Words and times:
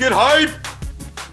get 0.00 0.12
hype. 0.12 0.48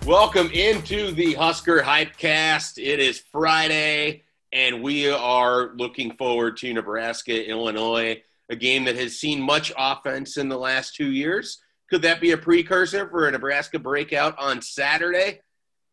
Welcome 0.05 0.51
into 0.51 1.11
the 1.11 1.35
Husker 1.35 1.79
Hypecast. 1.79 2.77
It 2.77 2.99
is 2.99 3.23
Friday, 3.31 4.23
and 4.51 4.83
we 4.83 5.09
are 5.09 5.73
looking 5.77 6.17
forward 6.17 6.57
to 6.57 6.73
Nebraska, 6.73 7.49
Illinois, 7.49 8.21
a 8.49 8.57
game 8.57 8.83
that 8.83 8.97
has 8.97 9.17
seen 9.17 9.41
much 9.41 9.71
offense 9.77 10.35
in 10.35 10.49
the 10.49 10.57
last 10.57 10.95
two 10.95 11.13
years. 11.13 11.59
Could 11.89 12.01
that 12.01 12.19
be 12.19 12.31
a 12.31 12.37
precursor 12.37 13.07
for 13.07 13.29
a 13.29 13.31
Nebraska 13.31 13.79
breakout 13.79 14.37
on 14.37 14.61
Saturday? 14.61 15.39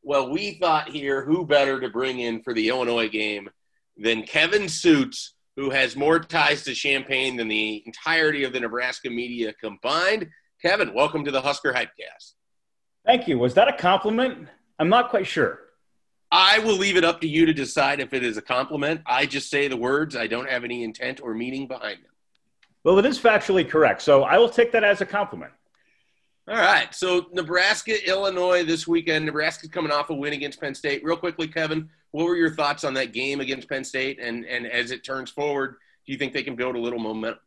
Well, 0.02 0.28
we 0.30 0.54
thought 0.54 0.88
here 0.88 1.24
who 1.24 1.46
better 1.46 1.78
to 1.78 1.88
bring 1.90 2.18
in 2.18 2.42
for 2.42 2.54
the 2.54 2.70
Illinois 2.70 3.08
game 3.08 3.50
than 3.96 4.24
Kevin 4.24 4.68
Suits, 4.68 5.34
who 5.54 5.70
has 5.70 5.94
more 5.94 6.18
ties 6.18 6.64
to 6.64 6.74
Champaign 6.74 7.36
than 7.36 7.46
the 7.46 7.84
entirety 7.86 8.42
of 8.42 8.52
the 8.52 8.58
Nebraska 8.58 9.10
media 9.10 9.54
combined. 9.62 10.28
Kevin, 10.60 10.92
welcome 10.92 11.24
to 11.24 11.30
the 11.30 11.40
Husker 11.40 11.72
Hypecast. 11.72 12.32
Thank 13.04 13.28
you. 13.28 13.38
Was 13.38 13.54
that 13.54 13.68
a 13.68 13.72
compliment? 13.72 14.48
I'm 14.78 14.88
not 14.88 15.10
quite 15.10 15.26
sure. 15.26 15.60
I 16.30 16.58
will 16.60 16.76
leave 16.76 16.96
it 16.96 17.04
up 17.04 17.20
to 17.20 17.28
you 17.28 17.46
to 17.46 17.52
decide 17.52 18.00
if 18.00 18.12
it 18.12 18.24
is 18.24 18.36
a 18.36 18.42
compliment. 18.42 19.02
I 19.06 19.26
just 19.26 19.50
say 19.50 19.68
the 19.68 19.76
words. 19.76 20.16
I 20.16 20.26
don't 20.26 20.48
have 20.48 20.64
any 20.64 20.82
intent 20.82 21.20
or 21.22 21.34
meaning 21.34 21.68
behind 21.68 21.98
them. 21.98 22.10
Well, 22.82 22.98
it 22.98 23.06
is 23.06 23.18
factually 23.18 23.68
correct. 23.68 24.02
So 24.02 24.24
I 24.24 24.38
will 24.38 24.48
take 24.48 24.72
that 24.72 24.84
as 24.84 25.00
a 25.00 25.06
compliment. 25.06 25.52
All 26.48 26.56
right. 26.56 26.94
So 26.94 27.26
Nebraska, 27.32 28.06
Illinois 28.08 28.64
this 28.64 28.86
weekend. 28.86 29.26
Nebraska's 29.26 29.70
coming 29.70 29.92
off 29.92 30.10
a 30.10 30.14
win 30.14 30.32
against 30.32 30.60
Penn 30.60 30.74
State. 30.74 31.04
Real 31.04 31.16
quickly, 31.16 31.46
Kevin, 31.46 31.88
what 32.10 32.26
were 32.26 32.36
your 32.36 32.54
thoughts 32.54 32.84
on 32.84 32.94
that 32.94 33.12
game 33.12 33.40
against 33.40 33.68
Penn 33.68 33.84
State? 33.84 34.18
And 34.20 34.44
and 34.44 34.66
as 34.66 34.90
it 34.90 35.04
turns 35.04 35.30
forward, 35.30 35.76
do 36.06 36.12
you 36.12 36.18
think 36.18 36.32
they 36.32 36.42
can 36.42 36.56
build 36.56 36.74
a 36.74 36.78
little 36.78 36.98
momentum? 36.98 37.40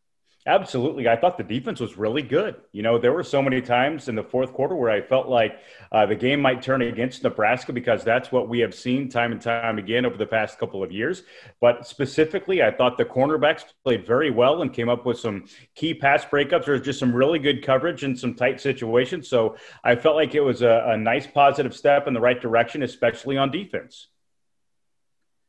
Absolutely. 0.48 1.06
I 1.06 1.14
thought 1.14 1.36
the 1.36 1.44
defense 1.44 1.78
was 1.78 1.98
really 1.98 2.22
good. 2.22 2.56
You 2.72 2.82
know, 2.82 2.96
there 2.96 3.12
were 3.12 3.22
so 3.22 3.42
many 3.42 3.60
times 3.60 4.08
in 4.08 4.14
the 4.14 4.22
fourth 4.22 4.54
quarter 4.54 4.74
where 4.74 4.88
I 4.88 5.02
felt 5.02 5.28
like 5.28 5.60
uh, 5.92 6.06
the 6.06 6.14
game 6.14 6.40
might 6.40 6.62
turn 6.62 6.80
against 6.80 7.22
Nebraska 7.22 7.70
because 7.70 8.02
that's 8.02 8.32
what 8.32 8.48
we 8.48 8.58
have 8.60 8.74
seen 8.74 9.10
time 9.10 9.32
and 9.32 9.42
time 9.42 9.76
again 9.76 10.06
over 10.06 10.16
the 10.16 10.24
past 10.24 10.58
couple 10.58 10.82
of 10.82 10.90
years. 10.90 11.22
But 11.60 11.86
specifically, 11.86 12.62
I 12.62 12.70
thought 12.70 12.96
the 12.96 13.04
cornerbacks 13.04 13.64
played 13.84 14.06
very 14.06 14.30
well 14.30 14.62
and 14.62 14.72
came 14.72 14.88
up 14.88 15.04
with 15.04 15.18
some 15.18 15.44
key 15.74 15.92
pass 15.92 16.24
breakups. 16.24 16.64
There 16.64 16.72
was 16.72 16.82
just 16.82 16.98
some 16.98 17.14
really 17.14 17.38
good 17.38 17.62
coverage 17.62 18.02
in 18.02 18.16
some 18.16 18.32
tight 18.32 18.58
situations. 18.58 19.28
So 19.28 19.54
I 19.84 19.96
felt 19.96 20.16
like 20.16 20.34
it 20.34 20.40
was 20.40 20.62
a, 20.62 20.82
a 20.86 20.96
nice 20.96 21.26
positive 21.26 21.76
step 21.76 22.06
in 22.06 22.14
the 22.14 22.22
right 22.22 22.40
direction, 22.40 22.82
especially 22.82 23.36
on 23.36 23.50
defense. 23.50 24.08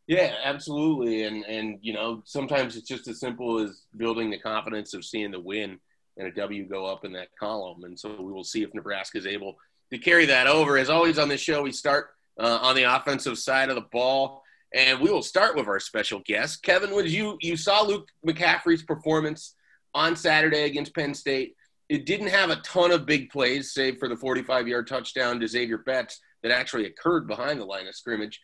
Yeah, 0.10 0.34
absolutely. 0.44 1.26
And 1.26 1.46
and 1.46 1.78
you 1.84 1.94
know, 1.94 2.24
sometimes 2.26 2.76
it's 2.76 2.88
just 2.88 3.08
as 3.08 3.20
simple 3.20 3.60
as 3.60 3.84
building 3.96 4.32
the 4.32 4.40
confidence 4.40 4.96
of 4.96 5.06
seeing 5.06 5.30
the 5.30 5.40
win 5.40 5.78
and 6.18 6.28
a 6.28 6.32
W 6.32 6.68
go 6.68 6.88
up 6.88 7.06
in 7.06 7.14
that 7.14 7.28
column. 7.40 7.84
And 7.84 7.98
so 7.98 8.20
we 8.20 8.32
will 8.32 8.44
see 8.44 8.64
if 8.64 8.74
Nebraska 8.74 9.20
is 9.20 9.28
able 9.28 9.58
to 9.94 10.00
carry 10.00 10.26
that 10.26 10.48
over. 10.48 10.80
As 10.80 10.90
always 10.90 11.20
on 11.20 11.30
this 11.30 11.42
show, 11.42 11.62
we 11.62 11.72
start 11.72 12.08
uh, 12.40 12.58
on 12.60 12.76
the 12.76 12.96
offensive 12.96 13.38
side 13.38 13.70
of 13.70 13.76
the 13.76 13.86
ball, 13.92 14.42
and 14.74 15.00
we 15.00 15.12
will 15.12 15.22
start 15.22 15.56
with 15.56 15.68
our 15.68 15.80
special 15.80 16.22
guest, 16.26 16.64
Kevin. 16.64 16.90
Was 16.90 17.14
you 17.14 17.38
you 17.40 17.56
saw 17.56 17.84
Luke 17.84 18.08
McCaffrey's 18.28 18.82
performance 18.82 19.54
on 19.94 20.16
Saturday 20.16 20.64
against 20.64 20.96
Penn 20.96 21.14
State? 21.14 21.56
It 21.88 22.08
didn't 22.08 22.30
have 22.30 22.50
a 22.50 22.56
ton 22.58 22.90
of 22.90 23.06
big 23.06 23.30
plays, 23.30 23.74
save 23.74 24.00
for 24.00 24.10
the 24.10 24.16
45-yard 24.16 24.88
touchdown 24.88 25.40
to 25.40 25.48
Xavier 25.48 25.78
Betts 25.78 26.20
that 26.42 26.52
actually 26.52 26.86
occurred 26.86 27.28
behind 27.28 27.62
the 27.62 27.66
line 27.66 27.88
of 27.88 27.94
scrimmage 27.94 28.42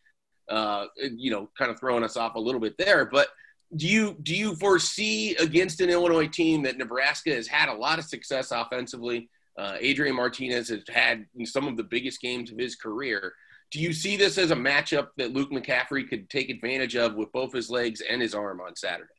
uh, 0.50 0.86
you 1.16 1.32
know, 1.32 1.50
kind 1.58 1.72
of 1.72 1.80
throwing 1.80 2.04
us 2.04 2.18
off 2.18 2.36
a 2.36 2.40
little 2.40 2.62
bit 2.62 2.78
there. 2.78 3.06
But 3.06 3.28
do 3.76 3.88
you 3.88 4.16
do 4.22 4.36
you 4.36 4.56
foresee 4.56 5.36
against 5.36 5.82
an 5.82 5.90
Illinois 5.90 6.28
team 6.28 6.64
that 6.64 6.78
Nebraska 6.78 7.34
has 7.34 7.48
had 7.48 7.70
a 7.70 7.74
lot 7.74 8.00
of 8.00 8.06
success 8.06 8.52
offensively? 8.52 9.30
Uh, 9.58 9.78
Adrian 9.80 10.16
Martinez 10.16 10.70
has 10.70 10.84
had 10.90 11.26
some 11.46 11.68
of 11.68 11.78
the 11.78 11.84
biggest 11.84 12.22
games 12.22 12.52
of 12.52 12.58
his 12.58 12.76
career. 12.76 13.34
Do 13.72 13.80
you 13.80 13.94
see 13.94 14.18
this 14.18 14.38
as 14.38 14.52
a 14.52 14.56
matchup 14.56 15.10
that 15.18 15.34
Luke 15.34 15.52
McCaffrey 15.52 16.08
could 16.08 16.30
take 16.30 16.50
advantage 16.50 16.96
of 16.96 17.16
with 17.16 17.32
both 17.32 17.54
his 17.54 17.70
legs 17.70 18.02
and 18.02 18.22
his 18.22 18.36
arm 18.36 18.62
on 18.62 18.76
Saturday? 18.76 19.10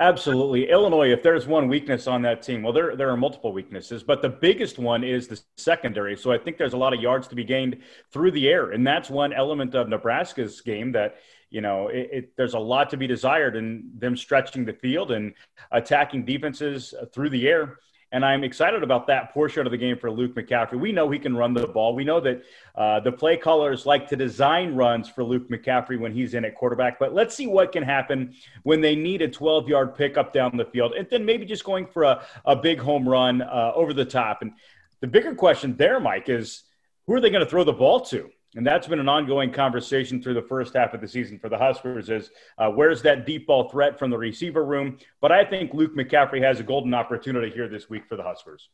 Absolutely. 0.00 0.70
Illinois, 0.70 1.10
if 1.10 1.24
there's 1.24 1.48
one 1.48 1.66
weakness 1.66 2.06
on 2.06 2.22
that 2.22 2.40
team, 2.40 2.62
well, 2.62 2.72
there, 2.72 2.94
there 2.94 3.10
are 3.10 3.16
multiple 3.16 3.52
weaknesses, 3.52 4.04
but 4.04 4.22
the 4.22 4.28
biggest 4.28 4.78
one 4.78 5.02
is 5.02 5.26
the 5.26 5.40
secondary. 5.56 6.16
So 6.16 6.30
I 6.30 6.38
think 6.38 6.56
there's 6.56 6.72
a 6.72 6.76
lot 6.76 6.94
of 6.94 7.00
yards 7.00 7.26
to 7.28 7.34
be 7.34 7.42
gained 7.42 7.78
through 8.12 8.30
the 8.30 8.48
air. 8.48 8.70
And 8.70 8.86
that's 8.86 9.10
one 9.10 9.32
element 9.32 9.74
of 9.74 9.88
Nebraska's 9.88 10.60
game 10.60 10.92
that, 10.92 11.16
you 11.50 11.60
know, 11.60 11.88
it, 11.88 12.08
it, 12.12 12.36
there's 12.36 12.54
a 12.54 12.58
lot 12.60 12.90
to 12.90 12.96
be 12.96 13.08
desired 13.08 13.56
in 13.56 13.90
them 13.98 14.16
stretching 14.16 14.64
the 14.64 14.72
field 14.72 15.10
and 15.10 15.34
attacking 15.72 16.24
defenses 16.24 16.94
through 17.12 17.30
the 17.30 17.48
air. 17.48 17.78
And 18.10 18.24
I'm 18.24 18.42
excited 18.42 18.82
about 18.82 19.06
that 19.08 19.34
portion 19.34 19.66
of 19.66 19.70
the 19.70 19.76
game 19.76 19.98
for 19.98 20.10
Luke 20.10 20.34
McCaffrey. 20.34 20.80
We 20.80 20.92
know 20.92 21.10
he 21.10 21.18
can 21.18 21.36
run 21.36 21.52
the 21.52 21.66
ball. 21.66 21.94
We 21.94 22.04
know 22.04 22.20
that 22.20 22.42
uh, 22.74 23.00
the 23.00 23.12
play 23.12 23.36
callers 23.36 23.84
like 23.84 24.08
to 24.08 24.16
design 24.16 24.74
runs 24.74 25.10
for 25.10 25.22
Luke 25.22 25.50
McCaffrey 25.50 25.98
when 25.98 26.12
he's 26.12 26.32
in 26.32 26.44
at 26.46 26.54
quarterback. 26.54 26.98
But 26.98 27.12
let's 27.12 27.34
see 27.34 27.46
what 27.46 27.70
can 27.70 27.82
happen 27.82 28.34
when 28.62 28.80
they 28.80 28.96
need 28.96 29.20
a 29.20 29.28
12 29.28 29.68
yard 29.68 29.94
pickup 29.94 30.32
down 30.32 30.56
the 30.56 30.64
field 30.64 30.94
and 30.94 31.06
then 31.10 31.24
maybe 31.24 31.44
just 31.44 31.64
going 31.64 31.86
for 31.86 32.04
a, 32.04 32.24
a 32.46 32.56
big 32.56 32.80
home 32.80 33.06
run 33.06 33.42
uh, 33.42 33.72
over 33.74 33.92
the 33.92 34.06
top. 34.06 34.40
And 34.40 34.52
the 35.00 35.06
bigger 35.06 35.34
question 35.34 35.76
there, 35.76 36.00
Mike, 36.00 36.30
is 36.30 36.62
who 37.06 37.14
are 37.14 37.20
they 37.20 37.30
going 37.30 37.44
to 37.44 37.50
throw 37.50 37.64
the 37.64 37.72
ball 37.74 38.00
to? 38.06 38.30
And 38.58 38.66
that's 38.66 38.88
been 38.88 38.98
an 38.98 39.08
ongoing 39.08 39.52
conversation 39.52 40.20
through 40.20 40.34
the 40.34 40.42
first 40.42 40.74
half 40.74 40.92
of 40.92 41.00
the 41.00 41.06
season 41.06 41.38
for 41.38 41.48
the 41.48 41.56
Huskers 41.56 42.10
is 42.10 42.32
uh, 42.58 42.68
where's 42.68 43.00
that 43.02 43.24
deep 43.24 43.46
ball 43.46 43.68
threat 43.68 43.96
from 44.00 44.10
the 44.10 44.18
receiver 44.18 44.64
room? 44.64 44.98
But 45.20 45.30
I 45.30 45.44
think 45.44 45.74
Luke 45.74 45.94
McCaffrey 45.94 46.42
has 46.42 46.58
a 46.58 46.64
golden 46.64 46.92
opportunity 46.92 47.52
here 47.52 47.68
this 47.68 47.88
week 47.88 48.08
for 48.08 48.16
the 48.16 48.24
Huskers. 48.24 48.68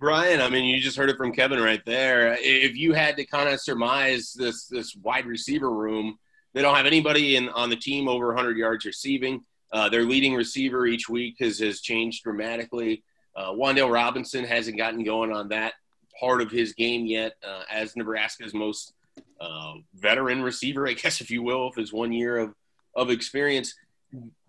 Brian, 0.00 0.40
I 0.40 0.50
mean, 0.50 0.64
you 0.64 0.80
just 0.80 0.96
heard 0.96 1.10
it 1.10 1.16
from 1.16 1.32
Kevin 1.32 1.60
right 1.60 1.80
there. 1.86 2.36
If 2.40 2.74
you 2.74 2.92
had 2.92 3.16
to 3.18 3.24
kind 3.24 3.48
of 3.48 3.60
surmise 3.60 4.32
this 4.32 4.66
this 4.66 4.96
wide 4.96 5.26
receiver 5.26 5.70
room, 5.70 6.18
they 6.52 6.60
don't 6.60 6.74
have 6.74 6.86
anybody 6.86 7.36
in 7.36 7.50
on 7.50 7.70
the 7.70 7.76
team 7.76 8.08
over 8.08 8.26
100 8.26 8.56
yards 8.56 8.84
receiving. 8.84 9.44
Uh, 9.72 9.88
their 9.88 10.02
leading 10.02 10.34
receiver 10.34 10.88
each 10.88 11.08
week 11.08 11.36
has, 11.38 11.60
has 11.60 11.82
changed 11.82 12.24
dramatically. 12.24 13.04
Uh, 13.36 13.52
Wan'Dale 13.52 13.92
Robinson 13.92 14.44
hasn't 14.44 14.76
gotten 14.76 15.04
going 15.04 15.32
on 15.32 15.50
that 15.50 15.74
part 16.18 16.40
of 16.40 16.50
his 16.50 16.72
game 16.72 17.06
yet 17.06 17.36
uh, 17.46 17.62
as 17.70 17.96
Nebraska's 17.96 18.54
most 18.54 18.92
uh, 19.40 19.74
veteran 19.94 20.42
receiver, 20.42 20.88
I 20.88 20.94
guess, 20.94 21.20
if 21.20 21.30
you 21.30 21.42
will, 21.42 21.68
of 21.68 21.74
his 21.74 21.92
one 21.92 22.12
year 22.12 22.38
of, 22.38 22.54
of 22.94 23.10
experience. 23.10 23.74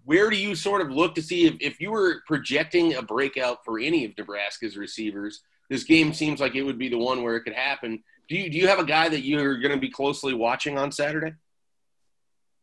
Where 0.05 0.29
do 0.29 0.37
you 0.37 0.55
sort 0.55 0.81
of 0.81 0.91
look 0.91 1.15
to 1.15 1.21
see 1.21 1.45
if, 1.45 1.55
if 1.59 1.79
you 1.79 1.91
were 1.91 2.23
projecting 2.25 2.95
a 2.95 3.01
breakout 3.01 3.63
for 3.63 3.79
any 3.79 4.05
of 4.05 4.17
Nebraska's 4.17 4.77
receivers? 4.77 5.41
This 5.69 5.83
game 5.83 6.13
seems 6.13 6.39
like 6.39 6.55
it 6.55 6.63
would 6.63 6.79
be 6.79 6.89
the 6.89 6.97
one 6.97 7.21
where 7.21 7.35
it 7.35 7.41
could 7.41 7.53
happen. 7.53 8.03
Do 8.27 8.35
you, 8.35 8.49
do 8.49 8.57
you 8.57 8.67
have 8.67 8.79
a 8.79 8.85
guy 8.85 9.09
that 9.09 9.21
you're 9.21 9.59
going 9.59 9.73
to 9.73 9.79
be 9.79 9.89
closely 9.89 10.33
watching 10.33 10.77
on 10.77 10.91
Saturday? 10.91 11.33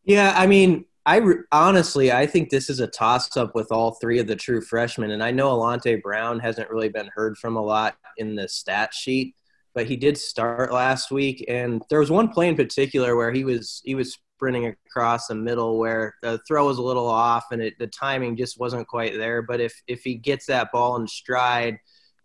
Yeah, 0.05 0.33
I 0.37 0.47
mean, 0.47 0.85
I 1.07 1.19
re- 1.19 1.45
honestly, 1.53 2.11
I 2.11 2.27
think 2.27 2.51
this 2.51 2.69
is 2.69 2.81
a 2.81 2.89
toss 2.89 3.37
up 3.37 3.55
with 3.55 3.71
all 3.71 3.93
three 3.93 4.19
of 4.19 4.27
the 4.27 4.35
true 4.35 4.61
freshmen. 4.61 5.13
And 5.13 5.23
I 5.23 5.31
know 5.31 5.57
Alante 5.57 6.03
Brown 6.03 6.41
hasn't 6.41 6.69
really 6.69 6.89
been 6.89 7.09
heard 7.15 7.39
from 7.39 7.57
a 7.57 7.63
lot 7.63 7.97
in 8.17 8.35
the 8.35 8.49
stat 8.49 8.93
sheet, 8.93 9.37
but 9.73 9.87
he 9.87 9.97
did 9.97 10.19
start 10.19 10.73
last 10.73 11.13
week. 11.13 11.45
And 11.47 11.81
there 11.89 12.01
was 12.01 12.11
one 12.11 12.29
play 12.29 12.49
in 12.49 12.57
particular 12.57 13.15
where 13.15 13.31
he 13.31 13.45
was 13.45 13.81
he 13.85 13.95
was 13.95 14.19
sprinting 14.35 14.75
across 14.89 15.29
the 15.29 15.37
middle 15.37 15.79
where 15.79 16.13
the 16.23 16.41
throw 16.47 16.67
was 16.67 16.79
a 16.79 16.83
little 16.83 17.09
off 17.09 17.47
and 17.53 17.63
it, 17.63 17.75
the 17.79 17.87
timing 17.87 18.37
just 18.37 18.59
wasn't 18.59 18.89
quite 18.89 19.17
there. 19.17 19.43
But 19.43 19.61
if 19.61 19.81
if 19.87 20.03
he 20.03 20.17
gets 20.17 20.47
that 20.47 20.73
ball 20.73 20.97
in 20.97 21.07
stride, 21.07 21.79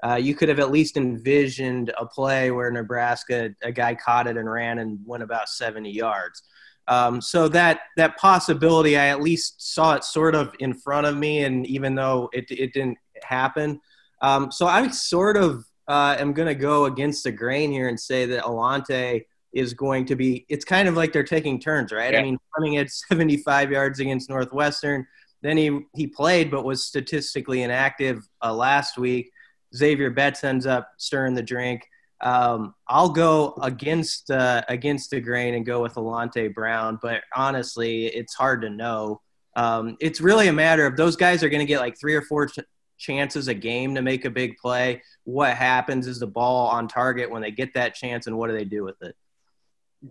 uh, 0.03 0.16
you 0.16 0.34
could 0.34 0.50
have 0.50 0.59
at 0.59 0.72
least 0.72 0.98
envisioned 0.98 1.94
a 2.00 2.06
play 2.08 2.50
where 2.50 2.72
Nebraska 2.72 3.52
a 3.62 3.72
guy 3.72 3.94
caught 3.94 4.25
it 4.25 4.38
and 4.38 4.50
ran 4.50 4.80
and 4.80 4.98
went 5.06 5.22
about 5.22 5.50
70 5.50 5.92
yards. 5.92 6.42
Um, 6.88 7.22
so 7.22 7.48
that 7.50 7.81
that 7.98 8.18
possibility, 8.18 8.98
I 8.98 9.07
at 9.07 9.22
least 9.22 9.74
saw 9.74 9.94
it 9.95 10.04
sort 10.04 10.36
of 10.36 10.54
in 10.60 10.74
front 10.74 11.07
of 11.07 11.16
me, 11.16 11.44
and 11.44 11.66
even 11.68 11.95
though 11.95 12.30
it 12.33 12.45
it 12.50 12.74
didn't 12.74 12.98
happen, 13.24 13.80
um, 14.22 14.51
so 14.51 14.68
I 14.68 14.88
sort 14.89 15.38
of 15.38 15.66
uh, 15.88 16.16
am 16.19 16.33
going 16.33 16.48
to 16.48 16.56
go 16.56 16.86
against 16.86 17.24
the 17.24 17.31
grain 17.31 17.72
here 17.72 17.88
and 17.88 18.00
say 18.00 18.25
that 18.25 18.44
Alante 18.44 19.25
is 19.54 19.74
going 19.74 20.06
to 20.06 20.16
be. 20.16 20.45
It's 20.50 20.66
kind 20.66 20.88
of 20.88 20.95
like 20.95 21.13
they're 21.13 21.24
taking 21.24 21.60
turns, 21.60 21.92
right? 21.92 22.13
Yeah. 22.13 22.19
I 22.19 22.24
mean, 22.24 22.38
running 22.57 22.78
at 22.78 22.89
75 22.89 23.72
yards 23.72 24.00
against 24.00 24.30
Northwestern, 24.30 25.06
then 25.42 25.57
he 25.57 25.80
he 25.95 26.07
played 26.07 26.51
but 26.51 26.66
was 26.66 26.86
statistically 26.86 27.63
inactive 27.63 28.27
uh, 28.44 28.54
last 28.54 28.98
week. 28.98 29.31
Xavier 29.75 30.10
Betts 30.10 30.44
ends 30.44 30.66
up 30.66 30.89
stirring 30.98 31.34
the 31.34 31.44
drink. 31.44 31.88
Um, 32.21 32.75
I'll 32.88 33.09
go 33.09 33.56
against 33.62 34.29
uh, 34.29 34.62
against 34.68 35.09
the 35.09 35.19
grain 35.19 35.56
and 35.56 35.65
go 35.65 35.81
with 35.81 35.95
Alante 35.95 36.53
Brown, 36.53 37.00
but 37.01 37.21
honestly, 37.35 38.06
it's 38.07 38.35
hard 38.35 38.62
to 38.62 38.69
know. 38.69 39.21
Um, 39.56 39.97
it's 40.00 40.21
really 40.21 40.47
a 40.47 40.53
matter 40.53 40.85
of 40.85 40.95
those 40.95 41.15
guys 41.15 41.44
are 41.44 41.50
going 41.50 41.59
to 41.59 41.65
get 41.65 41.79
like 41.79 42.00
three 42.00 42.15
or 42.15 42.21
four 42.21 42.47
ch- 42.47 42.59
chances 42.97 43.47
a 43.47 43.53
game 43.53 43.95
to 43.95 44.01
make 44.01 44.25
a 44.25 44.29
big 44.29 44.56
play. 44.57 45.01
What 45.23 45.56
happens 45.56 46.07
is 46.07 46.19
the 46.19 46.27
ball 46.27 46.68
on 46.68 46.88
target 46.88 47.29
when 47.29 47.41
they 47.41 47.51
get 47.51 47.73
that 47.73 47.95
chance, 47.95 48.27
and 48.27 48.38
what 48.38 48.47
do 48.47 48.53
they 48.53 48.65
do 48.65 48.83
with 48.83 49.01
it? 49.01 49.15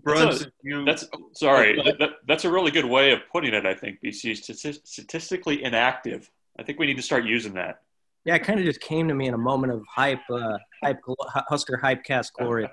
That's, 0.05 0.43
a, 0.43 0.53
you, 0.63 0.85
that's 0.85 1.09
sorry. 1.33 1.77
That, 1.99 2.11
that's 2.27 2.45
a 2.45 2.51
really 2.51 2.71
good 2.71 2.85
way 2.85 3.13
of 3.13 3.21
putting 3.33 3.55
it. 3.55 3.67
I 3.67 3.75
think 3.75 3.99
BC 4.05 4.37
statistically 4.85 5.65
inactive. 5.65 6.31
I 6.59 6.63
think 6.63 6.79
we 6.79 6.87
need 6.87 6.97
to 6.97 7.03
start 7.03 7.25
using 7.25 7.55
that. 7.55 7.83
Yeah, 8.25 8.35
it 8.35 8.41
kind 8.41 8.61
of 8.61 8.67
just 8.67 8.81
came 8.81 9.09
to 9.09 9.15
me 9.15 9.27
in 9.27 9.35
a 9.35 9.39
moment 9.39 9.73
of 9.73 9.83
hype, 9.89 10.21
uh, 10.31 10.59
hype, 10.83 11.01
Husker 11.49 11.81
Hypecast 11.83 12.33
glory. 12.39 12.69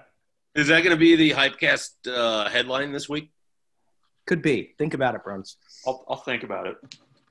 Is 0.56 0.68
that 0.68 0.84
going 0.84 0.96
to 0.96 1.00
be 1.00 1.16
the 1.16 1.32
Hypecast 1.32 1.92
uh, 2.08 2.50
headline 2.50 2.92
this 2.92 3.08
week? 3.08 3.32
Could 4.26 4.42
be. 4.42 4.74
Think 4.78 4.94
about 4.94 5.16
it, 5.16 5.24
Bruns. 5.24 5.58
I'll, 5.86 6.04
I'll 6.10 6.18
think 6.18 6.44
about 6.44 6.68
it. 6.68 6.76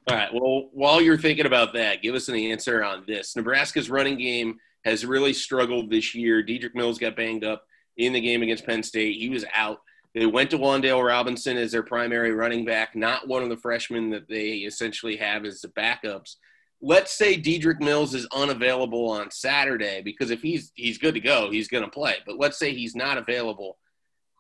All 0.09 0.17
right. 0.17 0.33
Well, 0.33 0.71
while 0.73 1.03
you're 1.03 1.19
thinking 1.19 1.47
about 1.47 1.75
that, 1.75 2.01
give 2.01 2.15
us 2.15 2.29
an 2.29 2.37
answer 2.37 2.83
on 2.83 3.05
this. 3.07 3.37
Nebraska's 3.37 3.91
running 3.91 4.17
game 4.17 4.59
has 4.85 5.05
really 5.05 5.33
struggled 5.33 5.91
this 5.91 6.15
year. 6.15 6.43
Dedrick 6.43 6.75
Mills 6.75 6.99
got 6.99 7.17
banged 7.17 7.45
up 7.45 7.65
in 7.97 8.13
the 8.13 8.21
game 8.21 8.43
against 8.43 8.65
Penn 8.65 8.83
State. 8.83 9.19
He 9.19 9.29
was 9.29 9.45
out. 9.53 9.81
They 10.15 10.25
went 10.25 10.51
to 10.51 10.59
Wan'Dale 10.59 11.05
Robinson 11.05 11.59
as 11.59 11.73
their 11.73 11.83
primary 11.83 12.33
running 12.33 12.65
back, 12.65 12.95
not 12.95 13.29
one 13.29 13.43
of 13.43 13.51
the 13.51 13.57
freshmen 13.57 14.09
that 14.11 14.29
they 14.29 14.59
essentially 14.59 15.17
have 15.17 15.45
as 15.45 15.61
the 15.61 15.69
backups. 15.69 16.37
Let's 16.83 17.13
say 17.13 17.41
Dedrick 17.41 17.81
Mills 17.81 18.15
is 18.15 18.27
unavailable 18.35 19.11
on 19.11 19.31
Saturday 19.31 20.03
because 20.03 20.31
if 20.31 20.43
he's 20.43 20.73
he's 20.75 20.99
good 20.99 21.15
to 21.15 21.21
go, 21.21 21.51
he's 21.51 21.69
going 21.69 21.85
to 21.85 21.91
play. 21.91 22.17
But 22.27 22.39
let's 22.39 22.59
say 22.59 22.75
he's 22.75 22.95
not 22.95 23.19
available 23.19 23.79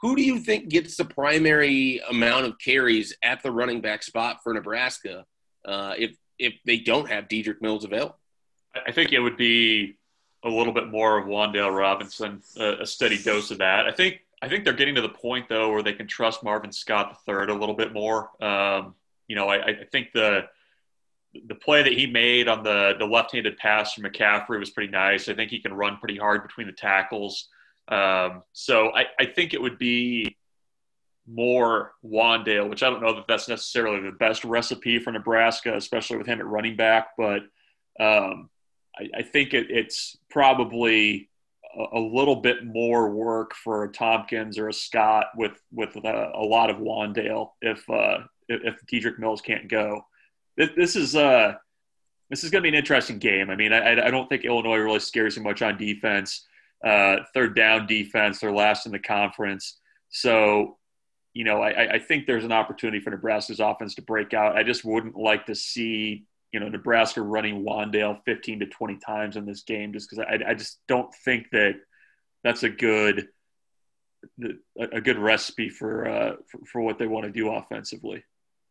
who 0.00 0.16
do 0.16 0.22
you 0.22 0.38
think 0.38 0.68
gets 0.68 0.96
the 0.96 1.04
primary 1.04 2.00
amount 2.10 2.46
of 2.46 2.58
carries 2.58 3.16
at 3.22 3.42
the 3.42 3.50
running 3.50 3.80
back 3.80 4.02
spot 4.02 4.38
for 4.42 4.52
Nebraska 4.52 5.24
uh, 5.64 5.94
if 5.98 6.16
if 6.38 6.54
they 6.66 6.78
don't 6.78 7.08
have 7.08 7.28
Dedrick 7.28 7.62
Mills 7.62 7.84
available? 7.84 8.18
I 8.86 8.92
think 8.92 9.12
it 9.12 9.20
would 9.20 9.38
be 9.38 9.96
a 10.44 10.50
little 10.50 10.74
bit 10.74 10.88
more 10.88 11.18
of 11.18 11.26
Wan'Dale 11.26 11.74
Robinson, 11.74 12.42
a, 12.58 12.82
a 12.82 12.86
steady 12.86 13.16
dose 13.16 13.50
of 13.50 13.58
that. 13.58 13.86
I 13.86 13.92
think 13.92 14.20
I 14.42 14.48
think 14.48 14.64
they're 14.64 14.74
getting 14.74 14.96
to 14.96 15.00
the 15.00 15.08
point 15.08 15.48
though 15.48 15.70
where 15.70 15.82
they 15.82 15.94
can 15.94 16.06
trust 16.06 16.44
Marvin 16.44 16.72
Scott 16.72 17.24
third 17.24 17.48
a 17.48 17.54
little 17.54 17.74
bit 17.74 17.92
more. 17.92 18.30
Um, 18.42 18.94
you 19.28 19.34
know, 19.34 19.48
I, 19.48 19.66
I, 19.66 19.84
think 19.90 20.12
the 20.12 20.42
the 21.46 21.54
play 21.54 21.82
that 21.82 21.92
he 21.92 22.06
made 22.06 22.48
on 22.48 22.62
the 22.62 22.94
the 22.98 23.04
left-handed 23.04 23.56
pass 23.58 23.94
from 23.94 24.04
McCaffrey 24.04 24.58
was 24.58 24.70
pretty 24.70 24.90
nice. 24.90 25.28
I 25.28 25.34
think 25.34 25.50
he 25.50 25.60
can 25.60 25.74
run 25.74 25.98
pretty 25.98 26.16
hard 26.16 26.42
between 26.42 26.66
the 26.66 26.72
tackles. 26.72 27.48
Um, 27.88 28.42
so 28.52 28.90
I, 28.94 29.06
I 29.18 29.26
think 29.26 29.54
it 29.54 29.62
would 29.62 29.78
be 29.78 30.36
more 31.26 31.92
Wan'Dale, 32.04 32.68
which 32.68 32.82
I 32.82 32.90
don't 32.90 33.02
know 33.02 33.14
that 33.14 33.26
that's 33.28 33.48
necessarily 33.48 34.00
the 34.00 34.16
best 34.16 34.44
recipe 34.44 34.98
for 34.98 35.12
Nebraska, 35.12 35.76
especially 35.76 36.18
with 36.18 36.26
him 36.26 36.40
at 36.40 36.46
running 36.46 36.76
back. 36.76 37.08
But 37.16 37.42
um, 37.98 38.50
I, 38.96 39.08
I, 39.18 39.22
think 39.22 39.54
it, 39.54 39.66
it's 39.70 40.16
probably 40.30 41.28
a, 41.76 41.98
a, 41.98 42.00
little 42.00 42.36
bit 42.36 42.64
more 42.64 43.10
work 43.10 43.54
for 43.54 43.84
a 43.84 43.92
Thompkins 43.92 44.58
or 44.58 44.68
a 44.68 44.72
Scott 44.72 45.26
with 45.36 45.60
with 45.72 45.96
a, 45.96 46.32
a 46.34 46.44
lot 46.44 46.70
of 46.70 46.76
Wan'Dale 46.76 47.50
if 47.60 47.88
uh, 47.90 48.18
if 48.48 48.76
Dedrick 48.86 49.18
Mills 49.18 49.40
can't 49.40 49.68
go. 49.68 50.06
This, 50.56 50.70
this 50.76 50.96
is 50.96 51.16
uh, 51.16 51.54
this 52.30 52.44
is 52.44 52.50
going 52.50 52.62
to 52.62 52.70
be 52.70 52.76
an 52.76 52.80
interesting 52.80 53.18
game. 53.18 53.50
I 53.50 53.56
mean, 53.56 53.72
I, 53.72 54.06
I 54.06 54.10
don't 54.10 54.28
think 54.28 54.44
Illinois 54.44 54.78
really 54.78 55.00
scares 55.00 55.36
you 55.36 55.42
much 55.42 55.62
on 55.62 55.76
defense 55.76 56.46
uh, 56.84 57.16
third 57.34 57.54
down 57.56 57.86
defense. 57.86 58.38
They're 58.38 58.52
last 58.52 58.86
in 58.86 58.92
the 58.92 58.98
conference. 58.98 59.78
So, 60.10 60.78
you 61.34 61.44
know, 61.44 61.60
I, 61.60 61.94
I 61.94 61.98
think 61.98 62.26
there's 62.26 62.44
an 62.44 62.52
opportunity 62.52 63.00
for 63.00 63.10
Nebraska's 63.10 63.60
offense 63.60 63.94
to 63.96 64.02
break 64.02 64.34
out. 64.34 64.56
I 64.56 64.62
just 64.62 64.84
wouldn't 64.84 65.16
like 65.16 65.46
to 65.46 65.54
see, 65.54 66.24
you 66.52 66.60
know, 66.60 66.68
Nebraska 66.68 67.22
running 67.22 67.64
Wan'Dale 67.64 68.20
15 68.24 68.60
to 68.60 68.66
20 68.66 68.98
times 69.04 69.36
in 69.36 69.46
this 69.46 69.62
game 69.62 69.92
just 69.92 70.08
because 70.08 70.24
I, 70.28 70.50
I 70.50 70.54
just 70.54 70.78
don't 70.88 71.12
think 71.24 71.50
that 71.52 71.74
that's 72.44 72.62
a 72.62 72.70
good 72.70 73.28
a 74.80 75.00
good 75.00 75.18
recipe 75.18 75.68
for, 75.68 76.08
uh, 76.08 76.32
for, 76.50 76.58
for 76.66 76.80
what 76.80 76.98
they 76.98 77.06
want 77.06 77.26
to 77.26 77.30
do 77.30 77.50
offensively. 77.50 78.24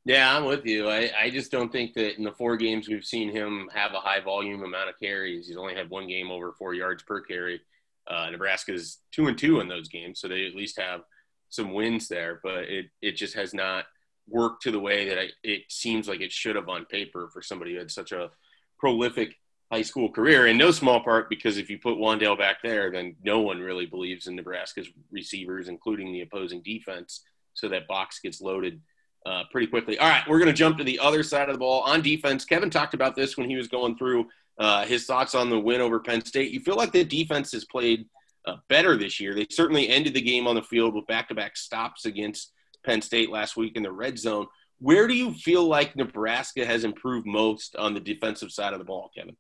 Yeah, 0.05 0.37
I'm 0.37 0.45
with 0.45 0.65
you. 0.67 0.87
I, 0.87 1.09
I 1.19 1.29
just 1.31 1.51
don't 1.51 1.71
think 1.71 1.95
that 1.95 2.15
in 2.17 2.23
the 2.23 2.31
four 2.31 2.57
games 2.57 2.87
we've 2.87 3.03
seen 3.03 3.31
him 3.31 3.67
have 3.73 3.93
a 3.93 3.99
high 3.99 4.19
volume 4.19 4.63
amount 4.63 4.89
of 4.89 4.99
carries. 4.99 5.47
He's 5.47 5.57
only 5.57 5.73
had 5.73 5.89
one 5.89 6.07
game 6.07 6.29
over 6.29 6.53
four 6.53 6.75
yards 6.75 7.01
per 7.01 7.21
carry. 7.21 7.59
Uh, 8.07 8.29
Nebraska's 8.29 8.99
two 9.11 9.27
and 9.27 9.35
two 9.37 9.59
in 9.61 9.67
those 9.67 9.87
games, 9.89 10.19
so 10.19 10.27
they 10.27 10.45
at 10.45 10.53
least 10.55 10.79
have 10.79 11.01
some 11.49 11.73
wins 11.73 12.07
there. 12.07 12.39
But 12.43 12.65
it 12.65 12.85
it 13.01 13.13
just 13.13 13.33
has 13.33 13.51
not 13.51 13.85
worked 14.27 14.61
to 14.63 14.71
the 14.71 14.79
way 14.79 15.09
that 15.09 15.17
I, 15.17 15.29
it 15.43 15.63
seems 15.69 16.07
like 16.07 16.21
it 16.21 16.31
should 16.31 16.55
have 16.55 16.69
on 16.69 16.85
paper 16.85 17.29
for 17.33 17.41
somebody 17.41 17.73
who 17.73 17.79
had 17.79 17.89
such 17.89 18.11
a 18.11 18.29
prolific 18.77 19.35
high 19.71 19.81
school 19.81 20.11
career. 20.11 20.45
In 20.45 20.57
no 20.57 20.69
small 20.69 21.03
part 21.03 21.31
because 21.31 21.57
if 21.57 21.67
you 21.67 21.79
put 21.79 21.97
Wan'Dale 21.97 22.37
back 22.37 22.57
there, 22.61 22.91
then 22.91 23.15
no 23.23 23.41
one 23.41 23.59
really 23.59 23.87
believes 23.87 24.27
in 24.27 24.35
Nebraska's 24.35 24.87
receivers, 25.11 25.67
including 25.67 26.13
the 26.13 26.21
opposing 26.21 26.61
defense. 26.61 27.21
So 27.55 27.69
that 27.69 27.87
box 27.87 28.19
gets 28.19 28.39
loaded 28.39 28.81
uh, 29.25 29.43
pretty 29.51 29.67
quickly. 29.67 29.97
All 29.97 30.07
right, 30.07 30.23
we're 30.27 30.39
going 30.39 30.51
to 30.51 30.53
jump 30.53 30.77
to 30.77 30.83
the 30.83 30.99
other 30.99 31.23
side 31.23 31.49
of 31.49 31.55
the 31.55 31.59
ball 31.59 31.81
on 31.81 32.01
defense. 32.01 32.45
Kevin 32.45 32.69
talked 32.69 32.93
about 32.93 33.15
this 33.15 33.37
when 33.37 33.49
he 33.49 33.55
was 33.55 33.67
going 33.67 33.97
through 33.97 34.27
uh, 34.57 34.85
his 34.85 35.05
thoughts 35.05 35.35
on 35.35 35.49
the 35.49 35.59
win 35.59 35.81
over 35.81 35.99
Penn 35.99 36.23
State. 36.23 36.51
You 36.51 36.59
feel 36.59 36.75
like 36.75 36.91
the 36.91 37.03
defense 37.03 37.51
has 37.51 37.65
played 37.65 38.07
uh, 38.45 38.57
better 38.69 38.95
this 38.95 39.19
year. 39.19 39.33
They 39.33 39.47
certainly 39.49 39.89
ended 39.89 40.13
the 40.13 40.21
game 40.21 40.47
on 40.47 40.55
the 40.55 40.61
field 40.61 40.93
with 40.93 41.07
back 41.07 41.29
to 41.29 41.35
back 41.35 41.57
stops 41.57 42.05
against 42.05 42.51
Penn 42.85 43.01
State 43.01 43.29
last 43.29 43.57
week 43.57 43.75
in 43.75 43.83
the 43.83 43.91
red 43.91 44.19
zone. 44.19 44.47
Where 44.79 45.07
do 45.07 45.13
you 45.13 45.33
feel 45.33 45.65
like 45.65 45.95
Nebraska 45.95 46.65
has 46.65 46.83
improved 46.83 47.25
most 47.25 47.75
on 47.75 47.93
the 47.93 47.99
defensive 47.99 48.51
side 48.51 48.73
of 48.73 48.79
the 48.79 48.85
ball, 48.85 49.09
Kevin? 49.15 49.35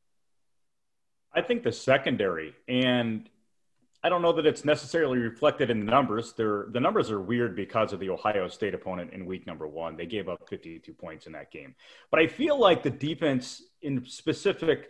I 1.33 1.41
think 1.41 1.63
the 1.63 1.71
secondary. 1.71 2.55
And 2.67 3.29
I 4.05 4.09
don't 4.09 4.21
know 4.21 4.33
that 4.33 4.45
it's 4.45 4.63
necessarily 4.63 5.17
reflected 5.17 5.71
in 5.71 5.79
the 5.79 5.91
numbers. 5.91 6.33
They're, 6.33 6.67
the 6.69 6.79
numbers 6.79 7.09
are 7.09 7.19
weird 7.19 7.55
because 7.55 7.91
of 7.91 7.99
the 7.99 8.11
Ohio 8.11 8.47
State 8.47 8.75
opponent 8.75 9.13
in 9.13 9.25
week 9.25 9.47
number 9.47 9.65
one. 9.65 9.97
They 9.97 10.05
gave 10.05 10.29
up 10.29 10.47
52 10.47 10.93
points 10.93 11.25
in 11.25 11.31
that 11.31 11.49
game. 11.49 11.73
But 12.11 12.19
I 12.19 12.27
feel 12.27 12.59
like 12.59 12.83
the 12.83 12.91
defense, 12.91 13.63
in 13.81 14.05
specific, 14.05 14.89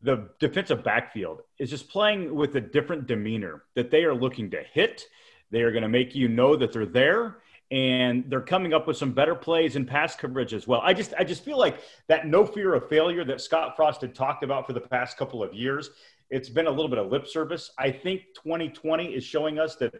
the 0.00 0.28
defensive 0.38 0.84
backfield 0.84 1.40
is 1.58 1.70
just 1.70 1.88
playing 1.88 2.32
with 2.36 2.54
a 2.54 2.60
different 2.60 3.08
demeanor 3.08 3.64
that 3.74 3.90
they 3.90 4.04
are 4.04 4.14
looking 4.14 4.48
to 4.52 4.62
hit. 4.72 5.06
They 5.50 5.62
are 5.62 5.72
going 5.72 5.82
to 5.82 5.88
make 5.88 6.14
you 6.14 6.28
know 6.28 6.54
that 6.54 6.72
they're 6.72 6.86
there 6.86 7.38
and 7.72 8.22
they're 8.28 8.42
coming 8.42 8.74
up 8.74 8.86
with 8.86 8.98
some 8.98 9.12
better 9.12 9.34
plays 9.34 9.74
and 9.74 9.88
pass 9.88 10.14
coverage 10.14 10.54
as 10.54 10.68
well. 10.68 10.82
I 10.84 10.92
just 10.92 11.14
I 11.18 11.24
just 11.24 11.42
feel 11.42 11.58
like 11.58 11.80
that 12.06 12.28
no 12.28 12.46
fear 12.46 12.74
of 12.74 12.88
failure 12.88 13.24
that 13.24 13.40
Scott 13.40 13.74
Frost 13.74 14.02
had 14.02 14.14
talked 14.14 14.44
about 14.44 14.66
for 14.66 14.74
the 14.74 14.80
past 14.80 15.16
couple 15.16 15.42
of 15.42 15.54
years, 15.54 15.90
it's 16.32 16.48
been 16.48 16.66
a 16.66 16.70
little 16.70 16.88
bit 16.88 16.98
of 16.98 17.12
lip 17.12 17.28
service. 17.28 17.70
I 17.78 17.90
think 17.90 18.22
2020 18.42 19.14
is 19.14 19.22
showing 19.22 19.58
us 19.58 19.76
that 19.76 19.94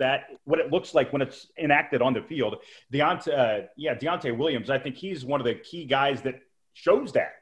that 0.00 0.24
what 0.44 0.58
it 0.58 0.72
looks 0.72 0.92
like 0.92 1.12
when 1.12 1.22
it's 1.22 1.46
enacted 1.56 2.02
on 2.02 2.14
the 2.14 2.22
field. 2.22 2.56
Deontay, 2.92 3.28
uh, 3.62 3.66
yeah, 3.76 3.94
Deontay 3.94 4.36
Williams, 4.36 4.68
I 4.70 4.78
think 4.78 4.96
he's 4.96 5.24
one 5.24 5.40
of 5.40 5.44
the 5.44 5.54
key 5.54 5.84
guys 5.84 6.22
that 6.22 6.40
shows 6.72 7.12
that. 7.12 7.34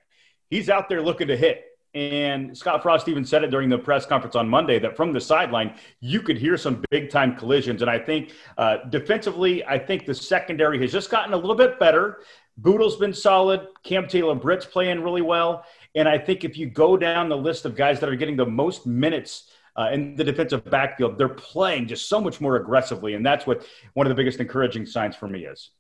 He's 0.51 0.69
out 0.69 0.91
there 0.91 1.01
looking 1.01 1.29
to 1.29 1.37
hit. 1.37 1.65
And 1.95 2.57
Scott 2.57 2.83
Frost 2.83 3.09
even 3.09 3.25
said 3.25 3.45
it 3.45 3.51
during 3.51 3.69
the 3.69 3.79
press 3.79 4.07
conference 4.07 4.35
on 4.35 4.49
Monday 4.49 4.79
that 4.79 4.97
from 4.97 5.13
the 5.13 5.21
sideline, 5.21 5.75
you 6.01 6.21
could 6.21 6.39
hear 6.39 6.57
some 6.57 6.83
big 6.91 7.11
time 7.11 7.37
collisions. 7.37 7.81
And 7.83 7.91
I 7.91 7.99
think 7.99 8.33
uh, 8.59 8.79
defensively, 8.91 9.65
I 9.65 9.79
think 9.79 10.07
the 10.07 10.15
secondary 10.15 10.81
has 10.81 10.93
just 10.93 11.11
gotten 11.11 11.33
a 11.33 11.37
little 11.37 11.55
bit 11.55 11.79
better. 11.79 12.21
Bootle's 12.59 12.97
been 12.97 13.15
solid. 13.15 13.67
Cam 13.83 14.09
Taylor 14.09 14.35
Britt's 14.35 14.67
playing 14.67 15.03
really 15.03 15.23
well. 15.23 15.65
And 15.95 16.09
I 16.09 16.19
think 16.19 16.45
if 16.45 16.57
you 16.57 16.67
go 16.67 16.97
down 16.97 17.29
the 17.29 17.37
list 17.37 17.65
of 17.65 17.77
guys 17.77 18.01
that 18.01 18.09
are 18.09 18.17
getting 18.17 18.37
the 18.37 18.47
most 18.47 18.87
minutes 18.87 19.51
uh, 19.77 19.91
in 19.93 20.17
the 20.17 20.25
defensive 20.25 20.65
backfield, 20.65 21.19
they're 21.19 21.29
playing 21.29 21.87
just 21.87 22.09
so 22.09 22.21
much 22.21 22.41
more 22.41 22.57
aggressively. 22.57 23.15
And 23.15 23.25
that's 23.25 23.47
what 23.47 23.67
one 23.95 24.07
of 24.07 24.09
the 24.09 24.15
biggest 24.15 24.41
encouraging 24.41 24.87
signs 24.87 25.17
for 25.17 25.29
me 25.29 25.45
is. 25.45 25.71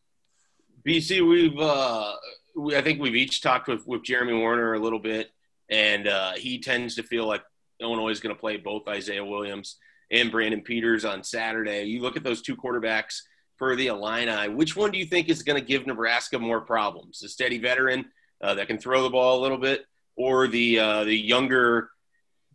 BC, 0.87 1.26
we've, 1.26 1.59
uh, 1.59 2.14
we, 2.57 2.76
I 2.76 2.83
think 2.83 3.00
we've 3.00 3.16
each 3.16 3.40
talked 3.40 3.69
with, 3.69 3.87
with 3.87 4.02
Jeremy 4.02 4.35
Werner 4.35 4.75
a 4.75 4.78
little 4.78 4.99
bit 4.99 5.31
and 5.73 6.07
uh, 6.07 6.33
he 6.33 6.59
tends 6.59 6.95
to 6.97 7.02
feel 7.02 7.26
like 7.26 7.42
Illinois 7.81 8.11
is 8.11 8.21
going 8.21 8.35
to 8.35 8.40
play 8.40 8.59
both 8.59 8.87
Isaiah 8.87 9.25
Williams 9.25 9.78
and 10.11 10.31
Brandon 10.31 10.61
Peters 10.61 11.04
on 11.04 11.25
Saturday. 11.25 11.85
You 11.85 12.02
look 12.02 12.16
at 12.16 12.23
those 12.23 12.42
two 12.42 12.57
quarterbacks 12.57 13.21
for 13.57 13.75
the 13.75 13.87
Illini. 13.87 14.49
Which 14.52 14.76
one 14.76 14.90
do 14.90 14.99
you 14.99 15.07
think 15.07 15.31
is 15.31 15.42
going 15.42 15.59
to 15.59 15.66
give 15.66 15.87
Nebraska 15.87 16.38
more 16.38 16.61
problems? 16.61 17.21
The 17.21 17.28
steady 17.28 17.59
veteran 17.59 18.04
uh, 18.42 18.54
that 18.54 18.69
can 18.69 18.78
throw 18.78 19.02
the 19.02 19.11
ball 19.11 19.40
a 19.40 19.42
little 19.42 19.57
bit, 19.57 19.87
or 20.16 20.49
the 20.49 20.78
uh, 20.78 21.04
the 21.04 21.16
younger, 21.16 21.90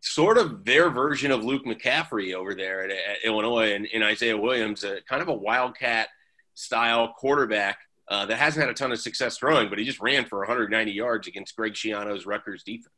sort 0.01 0.37
of 0.37 0.63
their 0.65 0.89
version 0.89 1.31
of 1.31 1.43
Luke 1.43 1.65
McCaffrey 1.65 2.33
over 2.33 2.55
there 2.55 2.83
at, 2.83 2.91
at 2.91 3.17
Illinois 3.25 3.73
and, 3.73 3.87
and 3.93 4.03
Isaiah 4.03 4.37
Williams, 4.37 4.85
kind 5.07 5.21
of 5.21 5.27
a 5.27 5.33
wildcat 5.33 6.09
style 6.53 7.13
quarterback 7.17 7.79
uh, 8.09 8.25
that 8.25 8.37
hasn't 8.37 8.61
had 8.61 8.69
a 8.69 8.73
ton 8.73 8.91
of 8.91 8.99
success 8.99 9.37
throwing, 9.37 9.69
but 9.69 9.77
he 9.77 9.85
just 9.85 9.99
ran 9.99 10.25
for 10.25 10.39
190 10.39 10.91
yards 10.91 11.27
against 11.27 11.55
Greg 11.55 11.73
Schiano's 11.73 12.25
Rutgers 12.25 12.63
defense. 12.63 12.93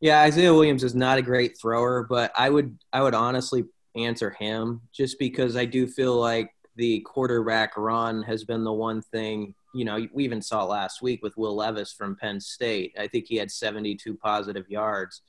Yeah, 0.00 0.20
Isaiah 0.20 0.52
Williams 0.52 0.84
is 0.84 0.94
not 0.94 1.18
a 1.18 1.22
great 1.22 1.58
thrower, 1.60 2.04
but 2.08 2.32
I 2.36 2.50
would 2.50 2.78
I 2.92 3.02
would 3.02 3.14
honestly 3.14 3.64
answer 3.96 4.30
him 4.38 4.82
just 4.92 5.18
because 5.18 5.56
I 5.56 5.64
do 5.64 5.86
feel 5.86 6.16
like 6.16 6.50
the 6.76 7.00
quarterback 7.00 7.76
run 7.76 8.22
has 8.24 8.44
been 8.44 8.64
the 8.64 8.72
one 8.72 9.02
thing. 9.02 9.54
You 9.74 9.84
know, 9.84 10.06
we 10.12 10.24
even 10.24 10.40
saw 10.40 10.64
last 10.64 11.02
week 11.02 11.22
with 11.22 11.36
Will 11.36 11.56
Levis 11.56 11.92
from 11.92 12.16
Penn 12.16 12.40
State. 12.40 12.94
I 12.98 13.08
think 13.08 13.26
he 13.28 13.36
had 13.36 13.50
72 13.50 14.14
positive 14.16 14.68
yards, 14.68 15.22